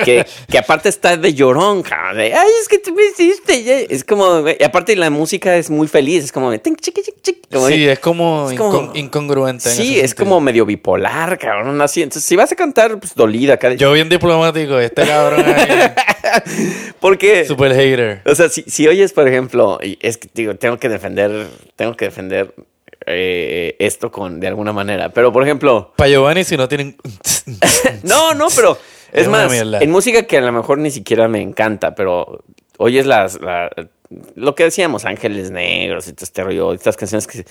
que, 0.03 0.25
que 0.49 0.57
aparte 0.57 0.89
está 0.89 1.17
de 1.17 1.33
llorón, 1.33 1.83
cabrón, 1.83 2.17
de, 2.17 2.33
ay, 2.33 2.47
es 2.61 2.67
que 2.67 2.79
tú 2.79 2.93
me 2.93 3.03
hiciste. 3.05 3.63
ya". 3.63 3.79
Es 3.79 4.03
como, 4.03 4.43
y 4.49 4.63
aparte 4.63 4.95
la 4.95 5.09
música 5.09 5.55
es 5.57 5.69
muy 5.69 5.87
feliz, 5.87 6.23
es 6.25 6.31
como, 6.31 6.51
de, 6.51 6.59
"Tin, 6.59 6.75
chiqui, 6.75 7.01
chiqui, 7.01 7.21
chiqui", 7.21 7.41
como 7.51 7.67
de- 7.67 7.73
sí, 7.75 7.87
es 7.87 7.99
como, 7.99 8.49
es 8.51 8.57
como- 8.57 8.73
incon- 8.93 8.97
incongruente. 8.97 9.69
en 9.69 9.75
Sí, 9.75 9.99
es 9.99 10.09
sentido. 10.11 10.15
como 10.25 10.41
medio 10.41 10.65
bipolar, 10.65 11.37
cabrón, 11.37 11.81
así. 11.81 12.01
Entonces, 12.01 12.23
si 12.27 12.35
vas 12.35 12.51
a 12.51 12.55
cantar, 12.55 12.99
pues 12.99 13.13
dolida, 13.15 13.53
acá. 13.55 13.73
Yo 13.73 13.91
bien 13.93 14.09
diplomático, 14.09 14.79
este 14.79 15.05
cabrón 15.05 15.43
Porque, 16.99 17.45
super 17.45 17.73
hater. 17.73 18.21
o 18.25 18.35
sea, 18.35 18.49
si, 18.49 18.63
si 18.63 18.87
oyes, 18.87 19.13
por 19.13 19.27
ejemplo, 19.27 19.79
y 19.83 19.97
es 20.01 20.17
que, 20.17 20.29
digo, 20.33 20.55
tengo 20.55 20.77
que 20.77 20.89
defender, 20.89 21.47
tengo 21.75 21.95
que 21.95 22.05
defender 22.05 22.53
eh, 23.05 23.75
esto 23.79 24.11
con, 24.11 24.39
de 24.39 24.47
alguna 24.47 24.71
manera. 24.71 25.09
Pero, 25.09 25.31
por 25.33 25.43
ejemplo, 25.43 25.91
Para 25.97 26.09
Giovanni, 26.09 26.43
si 26.43 26.55
no 26.57 26.67
tienen... 26.67 26.95
No, 28.03 28.33
no, 28.33 28.47
pero 28.55 28.77
es, 29.13 29.27
más, 29.27 29.51
en 29.81 29.91
música 29.91 30.23
que 30.23 30.37
a 30.37 30.41
lo 30.41 30.51
mejor 30.51 30.77
ni 30.79 30.91
siquiera 30.91 31.27
me 31.27 31.41
encanta, 31.41 31.95
pero 31.95 32.43
oyes 32.77 33.05
las, 33.05 33.39
la- 33.41 33.69
lo 34.35 34.53
que 34.55 34.65
decíamos, 34.65 35.05
Ángeles 35.05 35.49
Negros 35.51 36.07
y 36.07 36.13
todo 36.13 36.23
este 36.25 36.43
rollo, 36.43 36.73
estas 36.73 36.97
canciones 36.97 37.25
que 37.27 37.45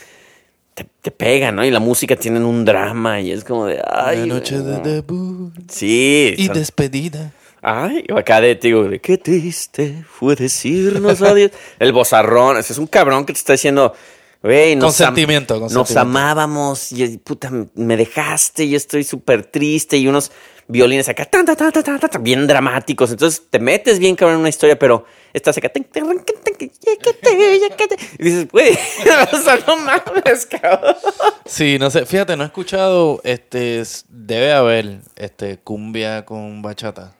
te, 0.74 0.86
te 1.02 1.10
pegan, 1.10 1.56
¿no? 1.56 1.64
Y 1.64 1.70
la 1.70 1.80
música 1.80 2.14
tienen 2.16 2.44
un 2.44 2.64
drama 2.64 3.20
y 3.20 3.32
es 3.32 3.44
como 3.44 3.66
de, 3.66 3.82
ay, 3.84 4.20
La 4.26 4.34
noche 4.34 4.58
de 4.58 4.78
debut 4.80 5.52
sí, 5.68 6.34
y 6.36 6.46
son- 6.46 6.54
despedida. 6.56 7.32
ay, 7.62 8.04
acá 8.16 8.40
de, 8.40 8.54
digo, 8.54 8.84
de 8.84 9.00
qué 9.00 9.18
triste 9.18 10.04
fue 10.08 10.34
decirnos 10.36 11.20
adiós. 11.22 11.50
El 11.78 11.92
bozarrón, 11.92 12.56
ese 12.58 12.72
es 12.72 12.78
un 12.78 12.86
cabrón 12.86 13.24
que 13.26 13.32
te 13.32 13.38
está 13.38 13.52
diciendo, 13.52 13.92
güey, 14.42 14.76
nos, 14.76 15.00
am- 15.08 15.14
nos 15.74 15.88
amábamos 16.00 16.92
y 16.92 17.18
puta, 17.18 17.50
me 17.74 17.96
dejaste 17.96 18.64
y 18.64 18.74
estoy 18.74 19.04
súper 19.04 19.44
triste 19.44 19.96
y 19.98 20.06
unos 20.08 20.30
violines 20.68 21.08
acá 21.08 21.24
tan, 21.24 21.44
tan, 21.44 21.56
tan, 21.56 21.72
tan, 21.72 21.84
tan, 21.84 22.10
tan, 22.10 22.22
bien 22.22 22.46
dramáticos. 22.46 23.10
Entonces 23.10 23.42
te 23.48 23.58
metes 23.58 23.98
bien 23.98 24.16
cabrón 24.16 24.36
en 24.36 24.40
una 24.40 24.48
historia, 24.48 24.78
pero 24.78 25.04
estás 25.32 25.56
acá. 25.58 25.68
tan, 25.68 25.84
tan, 25.84 26.06
tan, 26.06 26.24
tan, 26.24 26.54
yéquete, 26.58 27.58
yéquete. 27.60 27.96
Y 28.18 28.24
dices, 28.24 28.48
güey, 28.50 28.72
o 29.32 29.36
sea, 29.38 29.58
no 29.66 29.76
mames, 29.76 30.46
cabrón. 30.46 30.96
Sí, 31.44 31.78
no 31.78 31.90
sé, 31.90 32.06
fíjate, 32.06 32.36
no 32.36 32.44
he 32.44 32.46
escuchado, 32.46 33.20
este, 33.24 33.82
debe 34.08 34.52
haber, 34.52 35.00
este, 35.16 35.58
cumbia 35.58 36.24
con 36.24 36.62
bachata. 36.62 37.14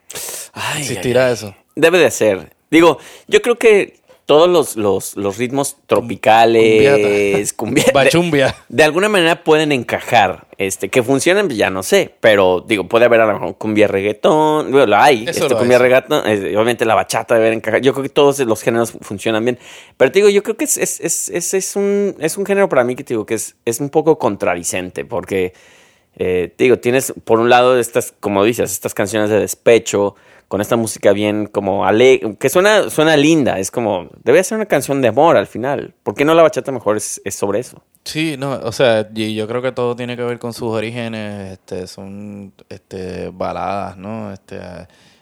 Ay, 0.52 0.82
¿Existirá 0.82 1.30
eso? 1.30 1.54
Debe 1.74 1.98
de 1.98 2.10
ser. 2.10 2.52
Digo, 2.70 2.98
yo 3.28 3.42
creo 3.42 3.58
que 3.58 4.00
todos 4.26 4.48
los, 4.48 4.76
los, 4.76 5.16
los 5.16 5.36
ritmos 5.36 5.76
tropicales, 5.86 7.52
cumbia, 7.52 7.84
Bachumbia. 7.94 8.54
de 8.68 8.84
alguna 8.84 9.08
manera 9.08 9.42
pueden 9.42 9.72
encajar. 9.72 10.46
Este, 10.58 10.90
que 10.90 11.02
funcionen, 11.02 11.48
ya 11.50 11.70
no 11.70 11.82
sé. 11.82 12.14
Pero 12.20 12.64
digo, 12.66 12.84
puede 12.88 13.06
haber 13.06 13.20
a 13.20 13.26
lo 13.26 13.32
mejor 13.32 13.58
cumbia 13.58 13.88
reggaetón. 13.88 14.70
Bueno, 14.70 14.86
lo 14.86 14.96
hay. 14.96 15.24
Este, 15.26 15.42
hay, 15.42 15.50
cumbia 15.50 15.78
reggaetón. 15.78 16.20
obviamente 16.20 16.84
la 16.84 16.94
bachata 16.94 17.34
debe 17.34 17.52
encajar. 17.52 17.80
Yo 17.80 17.92
creo 17.92 18.04
que 18.04 18.08
todos 18.08 18.38
los 18.40 18.62
géneros 18.62 18.92
funcionan 19.00 19.44
bien. 19.44 19.58
Pero 19.96 20.12
te 20.12 20.20
digo, 20.20 20.28
yo 20.28 20.42
creo 20.42 20.56
que 20.56 20.64
es, 20.64 20.76
es, 20.76 21.00
es, 21.00 21.28
es, 21.30 21.54
es 21.54 21.76
un, 21.76 22.14
es 22.20 22.36
un 22.36 22.46
género 22.46 22.68
para 22.68 22.84
mí 22.84 22.94
que 22.94 23.02
te 23.02 23.14
digo 23.14 23.26
que 23.26 23.34
es, 23.34 23.56
es 23.64 23.80
un 23.80 23.90
poco 23.90 24.18
contradicente. 24.18 25.04
Porque 25.04 25.52
eh, 26.16 26.52
te 26.56 26.64
digo, 26.64 26.78
tienes 26.78 27.12
por 27.24 27.40
un 27.40 27.48
lado 27.48 27.78
estas, 27.78 28.14
como 28.20 28.44
dices, 28.44 28.70
estas 28.70 28.94
canciones 28.94 29.30
de 29.30 29.40
despecho, 29.40 30.14
con 30.52 30.60
esta 30.60 30.76
música 30.76 31.14
bien 31.14 31.46
como 31.46 31.86
alegre, 31.86 32.36
que 32.36 32.50
suena, 32.50 32.90
suena 32.90 33.16
linda, 33.16 33.58
es 33.58 33.70
como, 33.70 34.10
debe 34.22 34.44
ser 34.44 34.56
una 34.56 34.66
canción 34.66 35.00
de 35.00 35.08
amor 35.08 35.38
al 35.38 35.46
final. 35.46 35.94
¿Por 36.02 36.14
qué 36.14 36.26
no 36.26 36.34
la 36.34 36.42
bachata 36.42 36.70
mejor 36.72 36.98
es, 36.98 37.22
es 37.24 37.34
sobre 37.36 37.60
eso? 37.60 37.82
Sí, 38.04 38.36
no, 38.38 38.60
o 38.62 38.70
sea, 38.70 39.08
y 39.14 39.34
yo 39.34 39.48
creo 39.48 39.62
que 39.62 39.72
todo 39.72 39.96
tiene 39.96 40.14
que 40.14 40.22
ver 40.24 40.38
con 40.38 40.52
sus 40.52 40.68
orígenes, 40.68 41.52
este, 41.52 41.86
son, 41.86 42.52
este, 42.68 43.30
baladas, 43.32 43.96
¿no? 43.96 44.30
Este, 44.30 44.60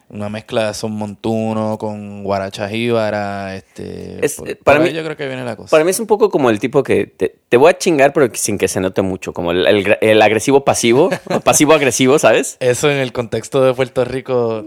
una 0.09 0.29
mezcla 0.29 0.67
de 0.67 0.75
son 0.75 0.91
montuno 0.97 1.79
con 1.79 2.25
guaracha 2.25 2.69
jíbara, 2.69 3.55
este, 3.55 4.25
Es- 4.27 4.35
por- 4.35 4.49
eh, 4.51 4.57
para 4.57 4.81
por 4.81 4.89
mí- 4.89 4.93
yo 4.93 5.05
creo 5.05 5.17
que 5.17 5.29
viene 5.29 5.45
la 5.45 5.55
cosa. 5.55 5.71
Para 5.71 5.85
mí 5.85 5.91
es 5.93 6.01
un 6.01 6.09
poco 6.09 6.29
como 6.29 6.51
el 6.51 6.59
tipo 6.59 6.83
que 6.83 7.07
te, 7.07 7.37
te 7.49 7.57
voy 7.57 7.71
a 7.71 7.79
chingar, 7.79 8.13
pero 8.13 8.29
sin 8.35 8.59
que 8.59 8.67
se 8.67 8.81
note 8.81 9.01
mucho, 9.03 9.33
como 9.33 9.53
el, 9.53 9.65
el- 9.65 9.97
el 10.01 10.23
agresivo 10.23 10.65
pasivo, 10.65 11.09
pasivo 11.45 11.73
agresivo, 11.75 12.19
¿sabes? 12.19 12.57
Eso 12.59 12.91
en 12.91 12.97
el 12.99 13.13
contexto 13.13 13.63
de 13.63 13.73
Puerto 13.75 14.05
Rico 14.05 14.67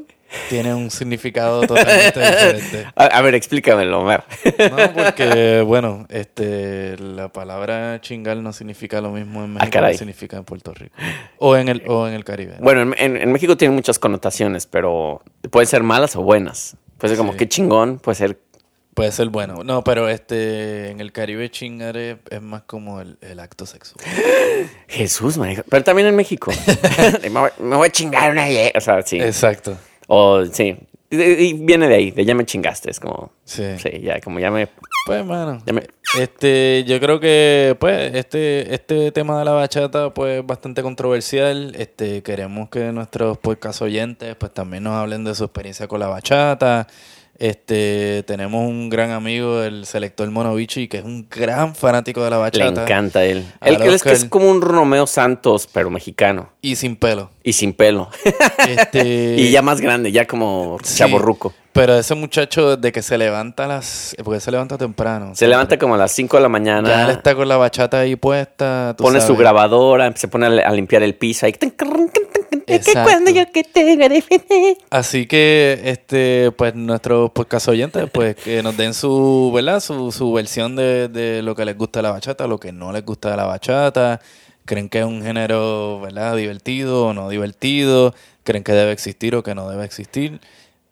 tiene 0.50 0.74
un 0.74 0.89
significado 0.91 1.62
totalmente 1.62 2.19
diferente. 2.19 2.86
A, 2.96 3.06
a 3.06 3.22
ver, 3.22 3.36
explícamelo, 3.36 4.00
Omar. 4.02 4.26
No, 4.69 4.93
porque, 4.93 5.62
bueno, 5.65 6.06
este, 6.10 6.98
la 6.98 7.30
palabra 7.30 8.00
chingar 8.02 8.38
no 8.38 8.54
significa 8.54 9.02
lo 9.02 9.12
mismo 9.12 9.43
en 9.43 9.54
México 9.54 9.80
Ah, 9.82 9.89
que 9.89 9.98
significa 9.98 10.38
en 10.38 10.43
Puerto 10.43 10.74
Rico. 10.74 10.96
O 11.38 11.56
en 11.56 11.69
el, 11.69 11.84
o 11.88 12.08
en 12.08 12.13
el 12.13 12.24
Caribe. 12.24 12.56
Bueno, 12.60 12.82
en, 12.82 12.96
en- 12.98 13.17
en 13.22 13.32
México 13.32 13.58
tiene 13.58 13.74
muchas 13.74 14.00
connotaciones, 14.00 14.65
pero 14.67 15.22
pueden 15.52 15.67
ser 15.67 15.84
malas 15.84 16.15
o 16.15 16.22
buenas. 16.22 16.76
Puede 16.98 17.12
ser 17.15 17.17
como 17.17 17.34
Sí. 17.34 17.39
qué 17.39 17.50
chingón, 17.50 18.00
puede 18.00 18.15
ser 18.15 18.39
Puede 18.93 19.12
ser 19.12 19.30
bueno. 19.30 19.63
No, 19.63 19.84
pero 19.84 20.08
este, 20.08 20.91
en 20.91 21.02
el 21.02 21.12
Caribe 21.12 21.50
chingar 21.50 21.98
es, 21.98 22.17
es 22.30 22.41
más 22.43 22.62
como 22.62 23.02
el, 23.02 23.17
el 23.22 23.39
acto 23.39 23.65
sexual. 23.65 24.06
Jesús, 24.88 25.36
marica. 25.38 25.63
Pero 25.67 25.84
también 25.84 26.08
en 26.10 26.15
México. 26.15 26.52
me, 27.24 27.30
voy, 27.30 27.50
me 27.60 27.76
voy 27.76 27.88
a 27.88 27.91
chingar 27.91 28.32
una 28.32 28.46
O 28.76 28.82
sea, 28.82 29.02
sí. 29.02 29.19
Exacto. 29.19 29.76
O 30.08 30.46
sí. 30.46 30.78
Y, 31.10 31.54
viene 31.54 31.88
de 31.88 31.94
ahí, 31.96 32.10
de 32.12 32.26
ya 32.26 32.34
me 32.34 32.44
chingaste. 32.46 32.89
Es 32.89 33.00
como. 33.00 33.32
Sí. 33.46 33.63
Sí, 33.78 34.02
ya, 34.02 34.20
como 34.20 34.39
ya 34.39 34.50
me. 34.50 34.68
Pues, 35.06 35.24
mano. 35.26 35.62
Ya 35.66 35.74
me- 35.74 35.86
Este, 36.20 36.84
yo 36.88 37.00
creo 37.00 37.20
que, 37.20 37.76
pues, 37.80 38.16
este, 38.16 38.74
este 38.74 39.12
tema 39.12 39.38
de 39.39 39.46
la 39.46 39.52
bachata, 39.52 40.13
pues, 40.13 40.39
es 40.39 40.46
bastante 40.48 40.82
controversial. 40.82 41.76
Este, 41.76 42.24
queremos 42.24 42.70
que 42.70 42.92
nuestros 42.92 43.38
podcast 43.38 43.82
oyentes, 43.84 44.36
pues, 44.36 44.54
también 44.54 44.84
nos 44.84 44.94
hablen 44.94 45.24
de 45.24 45.36
su 45.36 45.44
experiencia 45.44 45.88
con 45.88 46.00
la 46.00 46.08
bachata. 46.08 46.88
Este, 47.39 48.24
tenemos 48.28 48.67
un 48.67 48.89
gran 48.89 49.12
amigo, 49.12 49.63
el 49.63 49.86
selector 49.86 50.30
Monovici, 50.30 50.88
que 50.88 51.00
es 51.00 51.04
un 51.04 51.28
gran 51.30 51.76
fanático 51.76 52.24
de 52.24 52.30
la 52.30 52.36
Le 52.38 52.41
bachata. 52.43 52.84
encanta 52.84 53.26
él. 53.26 53.46
Él, 53.62 53.82
él 53.82 53.93
es 53.93 54.04
que 54.04 54.12
es 54.12 54.26
como 54.26 54.50
un 54.50 54.62
Romeo 54.62 55.08
Santos, 55.08 55.67
pero 55.72 55.89
mexicano. 55.89 56.50
Y 56.62 56.76
sin 56.76 56.96
pelo. 56.96 57.32
Y 57.43 57.54
sin 57.54 57.74
pelo. 57.74 58.10
Este, 58.67 59.36
y 59.38 59.52
ya 59.52 59.62
más 59.62 59.82
grande, 59.82 60.12
ya 60.12 60.26
como 60.26 60.78
sí, 60.84 60.98
chaborruco. 61.00 61.54
Pero 61.74 61.98
ese 61.98 62.13
muchacho, 62.13 62.78
de 62.78 62.91
que 62.91 63.02
se 63.02 63.17
levanta 63.17 63.65
a 63.65 63.67
las... 63.67 64.15
Porque 64.24 64.39
se 64.39 64.52
levanta 64.52 64.78
temprano. 64.78 65.32
Se 65.34 65.48
levanta 65.48 65.80
como 65.80 65.96
a 65.96 65.98
las 65.98 66.12
5 66.12 66.38
de 66.38 66.41
la 66.43 66.48
Ya 66.48 66.48
él 66.48 66.52
mañana. 66.52 67.12
está 67.12 67.34
con 67.34 67.48
la 67.48 67.58
bachata 67.58 68.00
ahí 68.00 68.15
puesta. 68.15 68.93
tú 68.96 69.04
Pone 69.04 69.19
su 69.19 69.36
grabadora, 69.36 70.13
se 70.15 70.28
pone 70.28 70.46
a, 70.62 70.67
a 70.69 70.72
limpiar 70.72 71.02
el 71.02 71.15
piso. 71.15 71.48
Ahí. 71.48 71.54
Que 72.65 72.76
Exacto. 72.76 73.04
cuando 73.04 73.32
yo 73.32 73.52
que 73.52 73.63
te 73.63 73.95
veré. 73.95 74.23
Así 74.89 75.26
que, 75.26 75.82
este, 75.84 76.52
pues 76.52 76.76
nuestros 76.76 77.32
podcast 77.32 77.67
oyentes, 77.67 78.10
pues 78.12 78.36
que 78.36 78.63
nos 78.63 78.78
den 78.78 78.93
su, 78.93 79.52
¿verdad? 79.54 79.80
Su, 79.80 80.12
su 80.12 80.32
versión 80.34 80.76
de, 80.76 81.08
de 81.08 81.41
lo 81.41 81.56
que 81.56 81.65
les 81.65 81.78
gusta 81.78 81.99
de 81.99 82.04
la 82.04 82.12
bachata, 82.12 82.47
lo 82.47 82.60
que 82.60 82.71
no 82.71 82.91
les 82.91 83.06
gusta 83.06 83.32
de 83.32 83.38
la 83.38 83.45
bachata. 83.45 84.21
¿Creen 84.65 84.88
que 84.88 84.99
es 84.99 85.06
un 85.06 85.21
género, 85.21 85.99
¿verdad? 85.99 86.38
Divertido 86.38 87.08
o 87.08 87.13
no 87.13 87.28
divertido? 87.28 88.13
¿Creen 88.43 88.63
que 88.63 88.71
debe 88.71 88.91
existir 88.93 89.36
o 89.36 89.43
que 89.43 89.56
no 89.56 89.69
debe 89.69 89.84
existir? 89.84 90.39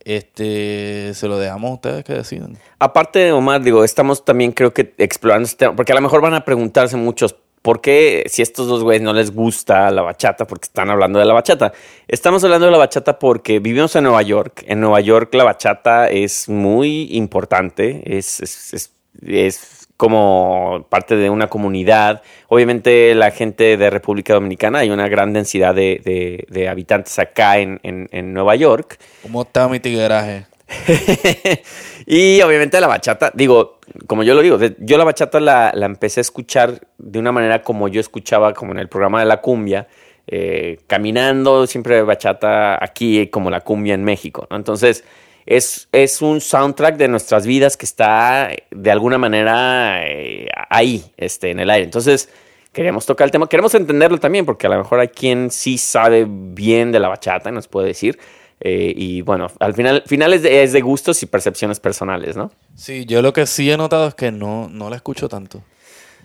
Este, 0.04 1.14
se 1.14 1.28
lo 1.28 1.38
dejamos 1.38 1.72
a 1.72 1.74
ustedes 1.76 2.04
que 2.04 2.14
decidan. 2.14 2.58
Aparte, 2.80 3.32
Omar, 3.32 3.62
digo, 3.62 3.84
estamos 3.84 4.26
también 4.26 4.52
creo 4.52 4.74
que 4.74 4.94
explorando 4.98 5.46
este 5.46 5.58
tema, 5.58 5.76
porque 5.76 5.92
a 5.92 5.96
lo 5.96 6.02
mejor 6.02 6.22
van 6.22 6.34
a 6.34 6.44
preguntarse 6.44 6.98
muchos, 6.98 7.36
¿por 7.62 7.82
qué 7.82 8.24
si 8.28 8.42
estos 8.42 8.68
dos 8.68 8.84
güeyes 8.84 9.02
no 9.04 9.14
les 9.14 9.34
gusta 9.34 9.90
la 9.92 10.02
bachata? 10.02 10.46
Porque 10.48 10.66
están 10.66 10.90
hablando 10.90 11.20
de 11.20 11.26
la 11.26 11.34
bachata. 11.34 11.74
Estamos 12.08 12.44
hablando 12.44 12.66
de 12.66 12.72
la 12.72 12.78
bachata 12.78 13.20
porque 13.20 13.60
vivimos 13.60 13.96
en 13.96 14.04
Nueva 14.06 14.22
York. 14.22 14.64
En 14.68 14.80
Nueva 14.80 15.00
York 15.02 15.34
la 15.36 15.44
bachata 15.44 16.10
es 16.10 16.50
muy 16.50 17.08
importante, 17.16 18.02
es, 18.18 18.40
es, 18.42 18.74
es- 18.74 18.94
es 19.28 19.88
como 19.98 20.88
parte 20.90 21.16
de 21.16 21.30
una 21.30 21.48
comunidad. 21.48 22.24
Obviamente 22.48 23.14
la 23.14 23.30
gente 23.30 23.78
de 23.78 23.90
República 23.92 24.34
Dominicana, 24.34 24.80
hay 24.80 24.90
una 24.90 25.08
gran 25.08 25.32
densidad 25.34 25.76
de, 25.76 26.02
de- 26.04 26.46
de 26.50 26.68
habitantes 26.70 27.20
acá 27.20 27.60
en, 27.60 27.80
en- 27.84 28.10
en 28.12 28.34
Nueva 28.34 28.56
York. 28.56 28.98
¿Cómo 29.22 29.44
está 29.44 29.68
mi 29.68 29.80
tigueraje? 29.80 30.46
y 32.06 32.42
obviamente 32.42 32.80
la 32.80 32.88
bachata, 32.88 33.32
digo, 33.34 33.80
como 34.08 34.24
yo 34.24 34.34
lo 34.34 34.42
digo, 34.42 34.58
yo 34.80 34.98
la 34.98 35.04
bachata 35.04 35.40
la, 35.40 35.72
la 35.74 35.86
empecé 35.86 36.20
a 36.20 36.22
escuchar 36.22 36.88
de 36.98 37.20
una 37.20 37.32
manera 37.32 37.62
como 37.62 37.88
yo 37.88 38.00
escuchaba, 38.00 38.54
como 38.54 38.72
en 38.72 38.80
el 38.80 38.90
programa 38.90 39.20
de 39.20 39.26
la 39.26 39.42
cumbia, 39.42 39.88
eh, 40.28 40.80
caminando, 40.88 41.68
siempre 41.68 42.02
bachata 42.04 42.84
aquí 42.84 43.28
como 43.28 43.50
la 43.50 43.62
cumbia 43.62 43.94
en 43.94 44.04
México. 44.04 44.48
Entonces, 44.52 45.04
es, 45.46 45.90
es 45.92 46.22
un 46.22 46.40
soundtrack 46.40 46.96
de 46.98 47.08
nuestras 47.08 47.46
vidas 47.46 47.76
que 47.76 47.86
está 47.86 48.50
de 48.70 48.92
alguna 48.92 49.18
manera 49.18 50.08
eh, 50.08 50.48
ahí, 50.70 51.04
este, 51.18 51.52
en 51.52 51.60
el 51.60 51.70
aire. 51.70 51.84
Entonces, 51.84 52.30
queremos 52.72 53.06
tocar 53.06 53.26
el 53.26 53.32
tema. 53.32 53.50
Queremos 53.50 53.74
entenderlo 53.76 54.20
también, 54.20 54.46
porque 54.46 54.68
a 54.68 54.70
lo 54.70 54.78
mejor 54.78 55.00
hay 55.00 55.10
quien 55.10 55.52
sí 55.52 55.78
sabe 55.78 56.26
bien 56.28 56.92
de 56.92 57.00
la 57.00 57.10
bachata 57.10 57.50
y 57.50 57.54
nos 57.54 57.68
puede 57.68 57.88
decir. 57.88 58.20
Eh, 58.64 58.94
y 58.96 59.22
bueno, 59.24 59.48
al 59.60 59.74
final, 59.74 60.04
final 60.06 60.34
es, 60.34 60.44
de, 60.44 60.64
es 60.64 60.72
de 60.72 60.82
gustos 60.82 61.24
y 61.24 61.26
percepciones 61.26 61.80
personales, 61.80 62.38
¿no? 62.38 62.52
Sí, 62.76 63.06
yo 63.06 63.22
lo 63.24 63.34
que 63.34 63.48
sí 63.48 63.72
he 63.72 63.78
notado 63.78 64.08
es 64.08 64.14
que 64.16 64.32
no, 64.32 64.70
no 64.70 64.90
la 64.90 64.96
escucho 64.98 65.28
tanto. 65.28 65.64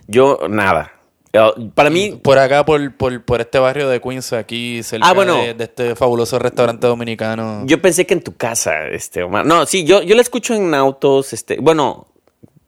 Yo, 0.07 0.39
nada. 0.47 0.93
Eh, 1.33 1.41
Para 1.73 1.89
mí, 1.89 2.11
Por 2.11 2.37
acá, 2.37 2.63
por, 2.65 2.95
por, 2.95 3.23
por 3.25 3.41
este 3.41 3.57
barrio 3.59 3.89
de 3.89 3.99
Queens, 3.99 4.31
aquí 4.33 4.81
cerca 4.83 5.07
Ah, 5.09 5.13
bueno. 5.13 5.35
de, 5.37 5.53
de 5.55 5.63
este 5.63 5.95
fabuloso 5.95 6.37
restaurante 6.39 6.85
dominicano. 6.87 7.63
yo 7.65 7.81
pensé 7.81 8.05
que 8.05 8.13
en 8.13 8.21
tu 8.23 8.35
casa, 8.35 8.87
este, 8.87 9.23
Omar. 9.23 9.45
No, 9.45 9.65
sí, 9.65 9.83
yo, 9.83 10.03
yo 10.03 10.15
la 10.15 10.21
escucho 10.21 10.53
en 10.53 10.73
autos, 10.75 11.33
este, 11.33 11.57
bueno, 11.59 12.07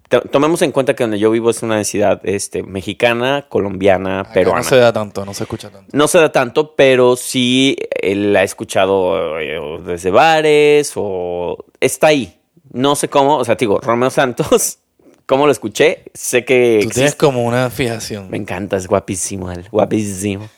tomemos 0.10 0.62
en 0.62 0.72
cuenta 0.72 0.96
que 0.96 1.04
donde 1.04 1.20
yo 1.20 1.30
vivo 1.32 1.50
es 1.50 1.62
una 1.62 1.84
ciudad, 1.84 2.20
este, 2.24 2.64
mexicana, 2.64 3.46
colombiana, 3.48 4.22
Acá 4.22 4.34
peruana. 4.34 4.62
No 4.62 4.64
se 4.68 4.78
da 4.78 4.92
tanto, 4.92 5.26
no 5.26 5.34
se 5.34 5.44
escucha 5.44 5.70
tanto. 5.70 5.96
No 5.96 6.08
se 6.08 6.18
da 6.20 6.32
tanto, 6.32 6.76
pero 6.76 7.16
sí 7.16 7.78
eh, 8.02 8.16
la 8.16 8.42
he 8.42 8.46
escuchado 8.46 9.40
eh, 9.40 9.60
desde 9.86 10.10
bares 10.12 10.94
o 10.96 11.66
está 11.80 12.08
ahí. 12.08 12.40
No 12.72 12.96
sé 12.96 13.08
cómo, 13.08 13.38
o 13.38 13.46
sea, 13.46 13.56
digo, 13.56 13.80
Romeo 13.80 14.10
Santos, 14.10 14.80
¿cómo 15.26 15.46
lo 15.46 15.52
escuché? 15.52 16.06
Sé 16.14 16.44
que 16.44 16.80
Tú 16.84 16.90
tienes 16.90 16.98
existe. 16.98 17.18
como 17.18 17.44
una 17.44 17.70
fijación. 17.70 18.30
Me 18.30 18.38
encanta, 18.38 18.78
es 18.78 18.88
guapísimo, 18.88 19.52
él, 19.52 19.68
guapísimo. 19.72 20.50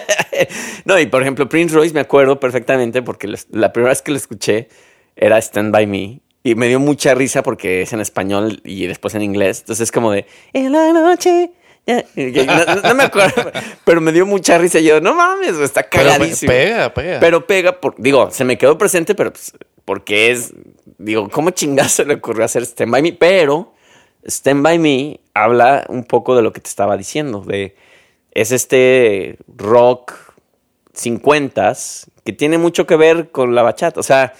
no, 0.84 0.98
y 0.98 1.06
por 1.06 1.22
ejemplo, 1.22 1.48
Prince 1.48 1.74
Royce 1.74 1.94
me 1.94 2.00
acuerdo 2.00 2.38
perfectamente 2.38 3.02
porque 3.02 3.28
la 3.50 3.72
primera 3.72 3.90
vez 3.90 4.02
que 4.02 4.12
lo 4.12 4.16
escuché 4.16 4.68
era 5.16 5.38
Stand 5.38 5.72
By 5.72 5.86
Me. 5.86 6.20
Y 6.42 6.54
me 6.54 6.68
dio 6.68 6.80
mucha 6.80 7.14
risa 7.14 7.42
porque 7.42 7.82
es 7.82 7.92
en 7.92 8.00
español 8.00 8.62
y 8.64 8.86
después 8.86 9.14
en 9.14 9.22
inglés. 9.22 9.60
Entonces 9.60 9.84
es 9.84 9.92
como 9.92 10.10
de, 10.10 10.26
en 10.52 10.72
la 10.72 10.92
noche. 10.92 11.50
ya". 11.86 12.04
Y 12.16 12.32
que 12.32 12.46
No, 12.46 12.76
no 12.76 12.94
me 12.94 13.04
acuerdo, 13.04 13.50
pero 13.84 14.00
me 14.00 14.10
dio 14.12 14.24
mucha 14.24 14.56
risa. 14.56 14.78
Y 14.78 14.84
yo, 14.84 15.00
no 15.00 15.14
mames, 15.14 15.56
está 15.58 15.82
Pero 15.82 16.10
cagadísimo. 16.10 16.50
pega, 16.50 16.94
pega. 16.94 17.20
Pero 17.20 17.46
pega, 17.46 17.80
por, 17.80 17.94
digo, 17.98 18.30
se 18.30 18.44
me 18.44 18.56
quedó 18.56 18.78
presente, 18.78 19.14
pero 19.14 19.32
pues, 19.32 19.52
porque 19.84 20.30
es, 20.30 20.54
digo, 20.98 21.28
¿cómo 21.28 21.50
chingazo 21.50 21.88
se 21.96 22.04
le 22.06 22.14
ocurrió 22.14 22.44
hacer 22.44 22.62
Stand 22.62 22.90
By 22.90 23.02
Me? 23.02 23.12
Pero 23.12 23.74
Stand 24.24 24.62
By 24.62 24.78
Me 24.78 25.20
habla 25.34 25.84
un 25.88 26.04
poco 26.04 26.34
de 26.36 26.42
lo 26.42 26.52
que 26.54 26.60
te 26.60 26.68
estaba 26.68 26.96
diciendo, 26.96 27.42
de, 27.46 27.76
es 28.32 28.50
este 28.50 29.36
rock 29.56 30.14
50s 30.94 32.06
que 32.24 32.32
tiene 32.32 32.58
mucho 32.58 32.86
que 32.86 32.96
ver 32.96 33.30
con 33.30 33.54
la 33.54 33.62
bachata. 33.62 34.00
O 34.00 34.02
sea, 34.02 34.34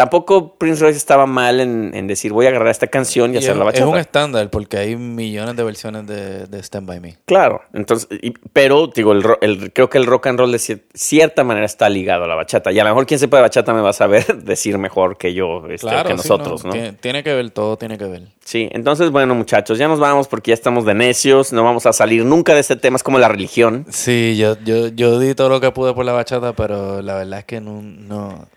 tampoco 0.00 0.54
Prince 0.54 0.80
Royce 0.82 0.96
estaba 0.96 1.26
mal 1.26 1.60
en, 1.60 1.90
en 1.94 2.06
decir, 2.06 2.32
voy 2.32 2.46
a 2.46 2.48
agarrar 2.48 2.68
esta 2.68 2.86
canción 2.86 3.32
y, 3.32 3.34
Y 3.34 3.38
hacer 3.38 3.50
es, 3.50 3.56
la 3.58 3.64
es 3.64 3.66
bachata. 3.66 3.86
un 3.86 3.98
estándar 3.98 4.48
porque 4.48 4.78
hay 4.78 4.96
millones 4.96 5.56
de 5.56 5.62
versiones 5.62 6.06
de, 6.06 6.46
de 6.46 6.58
Stand 6.62 6.86
By 6.86 7.00
Me. 7.00 7.18
Claro, 7.26 7.60
entonces, 7.74 8.08
y- 8.22 8.32
pero 8.54 8.86
digo, 8.86 9.12
el, 9.12 9.22
el- 9.42 9.72
creo 9.74 9.90
que 9.90 9.98
el 9.98 10.06
rock 10.06 10.28
and 10.28 10.38
roll 10.38 10.52
de 10.52 10.56
cier- 10.58 10.80
cierta 10.94 11.44
manera 11.44 11.66
está 11.66 11.90
ligado 11.90 12.24
a 12.24 12.26
la 12.26 12.34
bachata. 12.34 12.72
Y 12.72 12.78
a 12.78 12.84
lo 12.84 12.88
mejor 12.90 13.04
quien 13.06 13.20
sepa 13.20 13.36
de 13.36 13.42
bachata 13.42 13.74
me 13.74 13.82
va 13.82 13.90
a 13.90 13.92
saber 13.92 14.24
decir 14.42 14.78
mejor 14.78 15.18
que 15.18 15.34
yo, 15.34 15.66
este, 15.68 15.86
Claro, 15.86 16.08
que 16.08 16.14
sí, 16.14 16.28
nosotros, 16.28 16.64
¿no? 16.64 16.72
Tiene, 16.72 16.92
tiene 16.94 17.22
que 17.22 17.34
ver, 17.34 17.50
todo 17.50 17.76
tiene 17.76 17.98
que 17.98 18.06
ver. 18.06 18.22
Sí, 18.42 18.70
entonces, 18.72 19.10
bueno, 19.10 19.34
muchachos, 19.34 19.76
ya 19.78 19.86
nos 19.86 20.00
vamos 20.00 20.28
porque 20.28 20.48
ya 20.52 20.54
estamos 20.54 20.86
de 20.86 20.94
necios, 20.94 21.52
no 21.52 21.62
vamos 21.62 21.84
a 21.84 21.92
salir 21.92 22.24
nunca 22.24 22.54
de 22.54 22.60
este 22.60 22.76
tema, 22.76 22.96
es 22.96 23.02
como 23.02 23.18
la 23.18 23.28
religión. 23.28 23.84
Sí, 23.90 24.36
yo, 24.38 24.56
yo, 24.64 24.88
yo 24.88 25.18
di 25.18 25.34
todo 25.34 25.50
lo 25.50 25.60
que 25.60 25.70
pude 25.72 25.92
por 25.92 26.04
la 26.06 26.12
bachata, 26.12 26.54
pero 26.54 27.02
la 27.02 27.16
verdad 27.16 27.40
es 27.40 27.44
que 27.44 27.60
no, 27.60 27.82
no, 27.82 28.48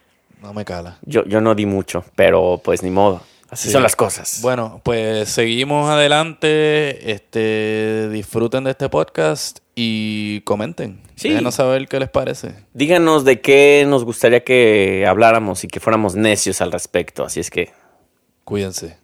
no 0.43 0.53
me 0.53 0.65
cala. 0.65 0.99
Yo, 1.03 1.23
yo 1.25 1.41
no 1.41 1.55
di 1.55 1.65
mucho, 1.65 2.03
pero 2.15 2.61
pues 2.63 2.83
ni 2.83 2.91
modo. 2.91 3.21
Así 3.49 3.67
Sí. 3.67 3.73
son 3.73 3.83
las 3.83 3.95
cosas. 3.95 4.39
Bueno, 4.41 4.81
pues 4.83 5.29
seguimos 5.29 5.89
adelante. 5.89 7.11
Este, 7.11 8.09
disfruten 8.09 8.63
de 8.63 8.71
este 8.71 8.89
podcast 8.89 9.59
y 9.75 10.41
comenten. 10.41 11.01
Sí. 11.15 11.29
Déjenos 11.29 11.55
saber 11.55 11.87
qué 11.87 11.99
les 11.99 12.09
parece. 12.09 12.55
Díganos 12.73 13.25
de 13.25 13.41
qué 13.41 13.85
nos 13.87 14.03
gustaría 14.05 14.43
que 14.43 15.05
habláramos 15.07 15.63
y 15.63 15.67
que 15.67 15.79
fuéramos 15.79 16.15
necios 16.15 16.61
al 16.61 16.71
respecto. 16.71 17.23
Así 17.25 17.39
es 17.39 17.49
que 17.51 17.71
Cuídense. 18.43 18.97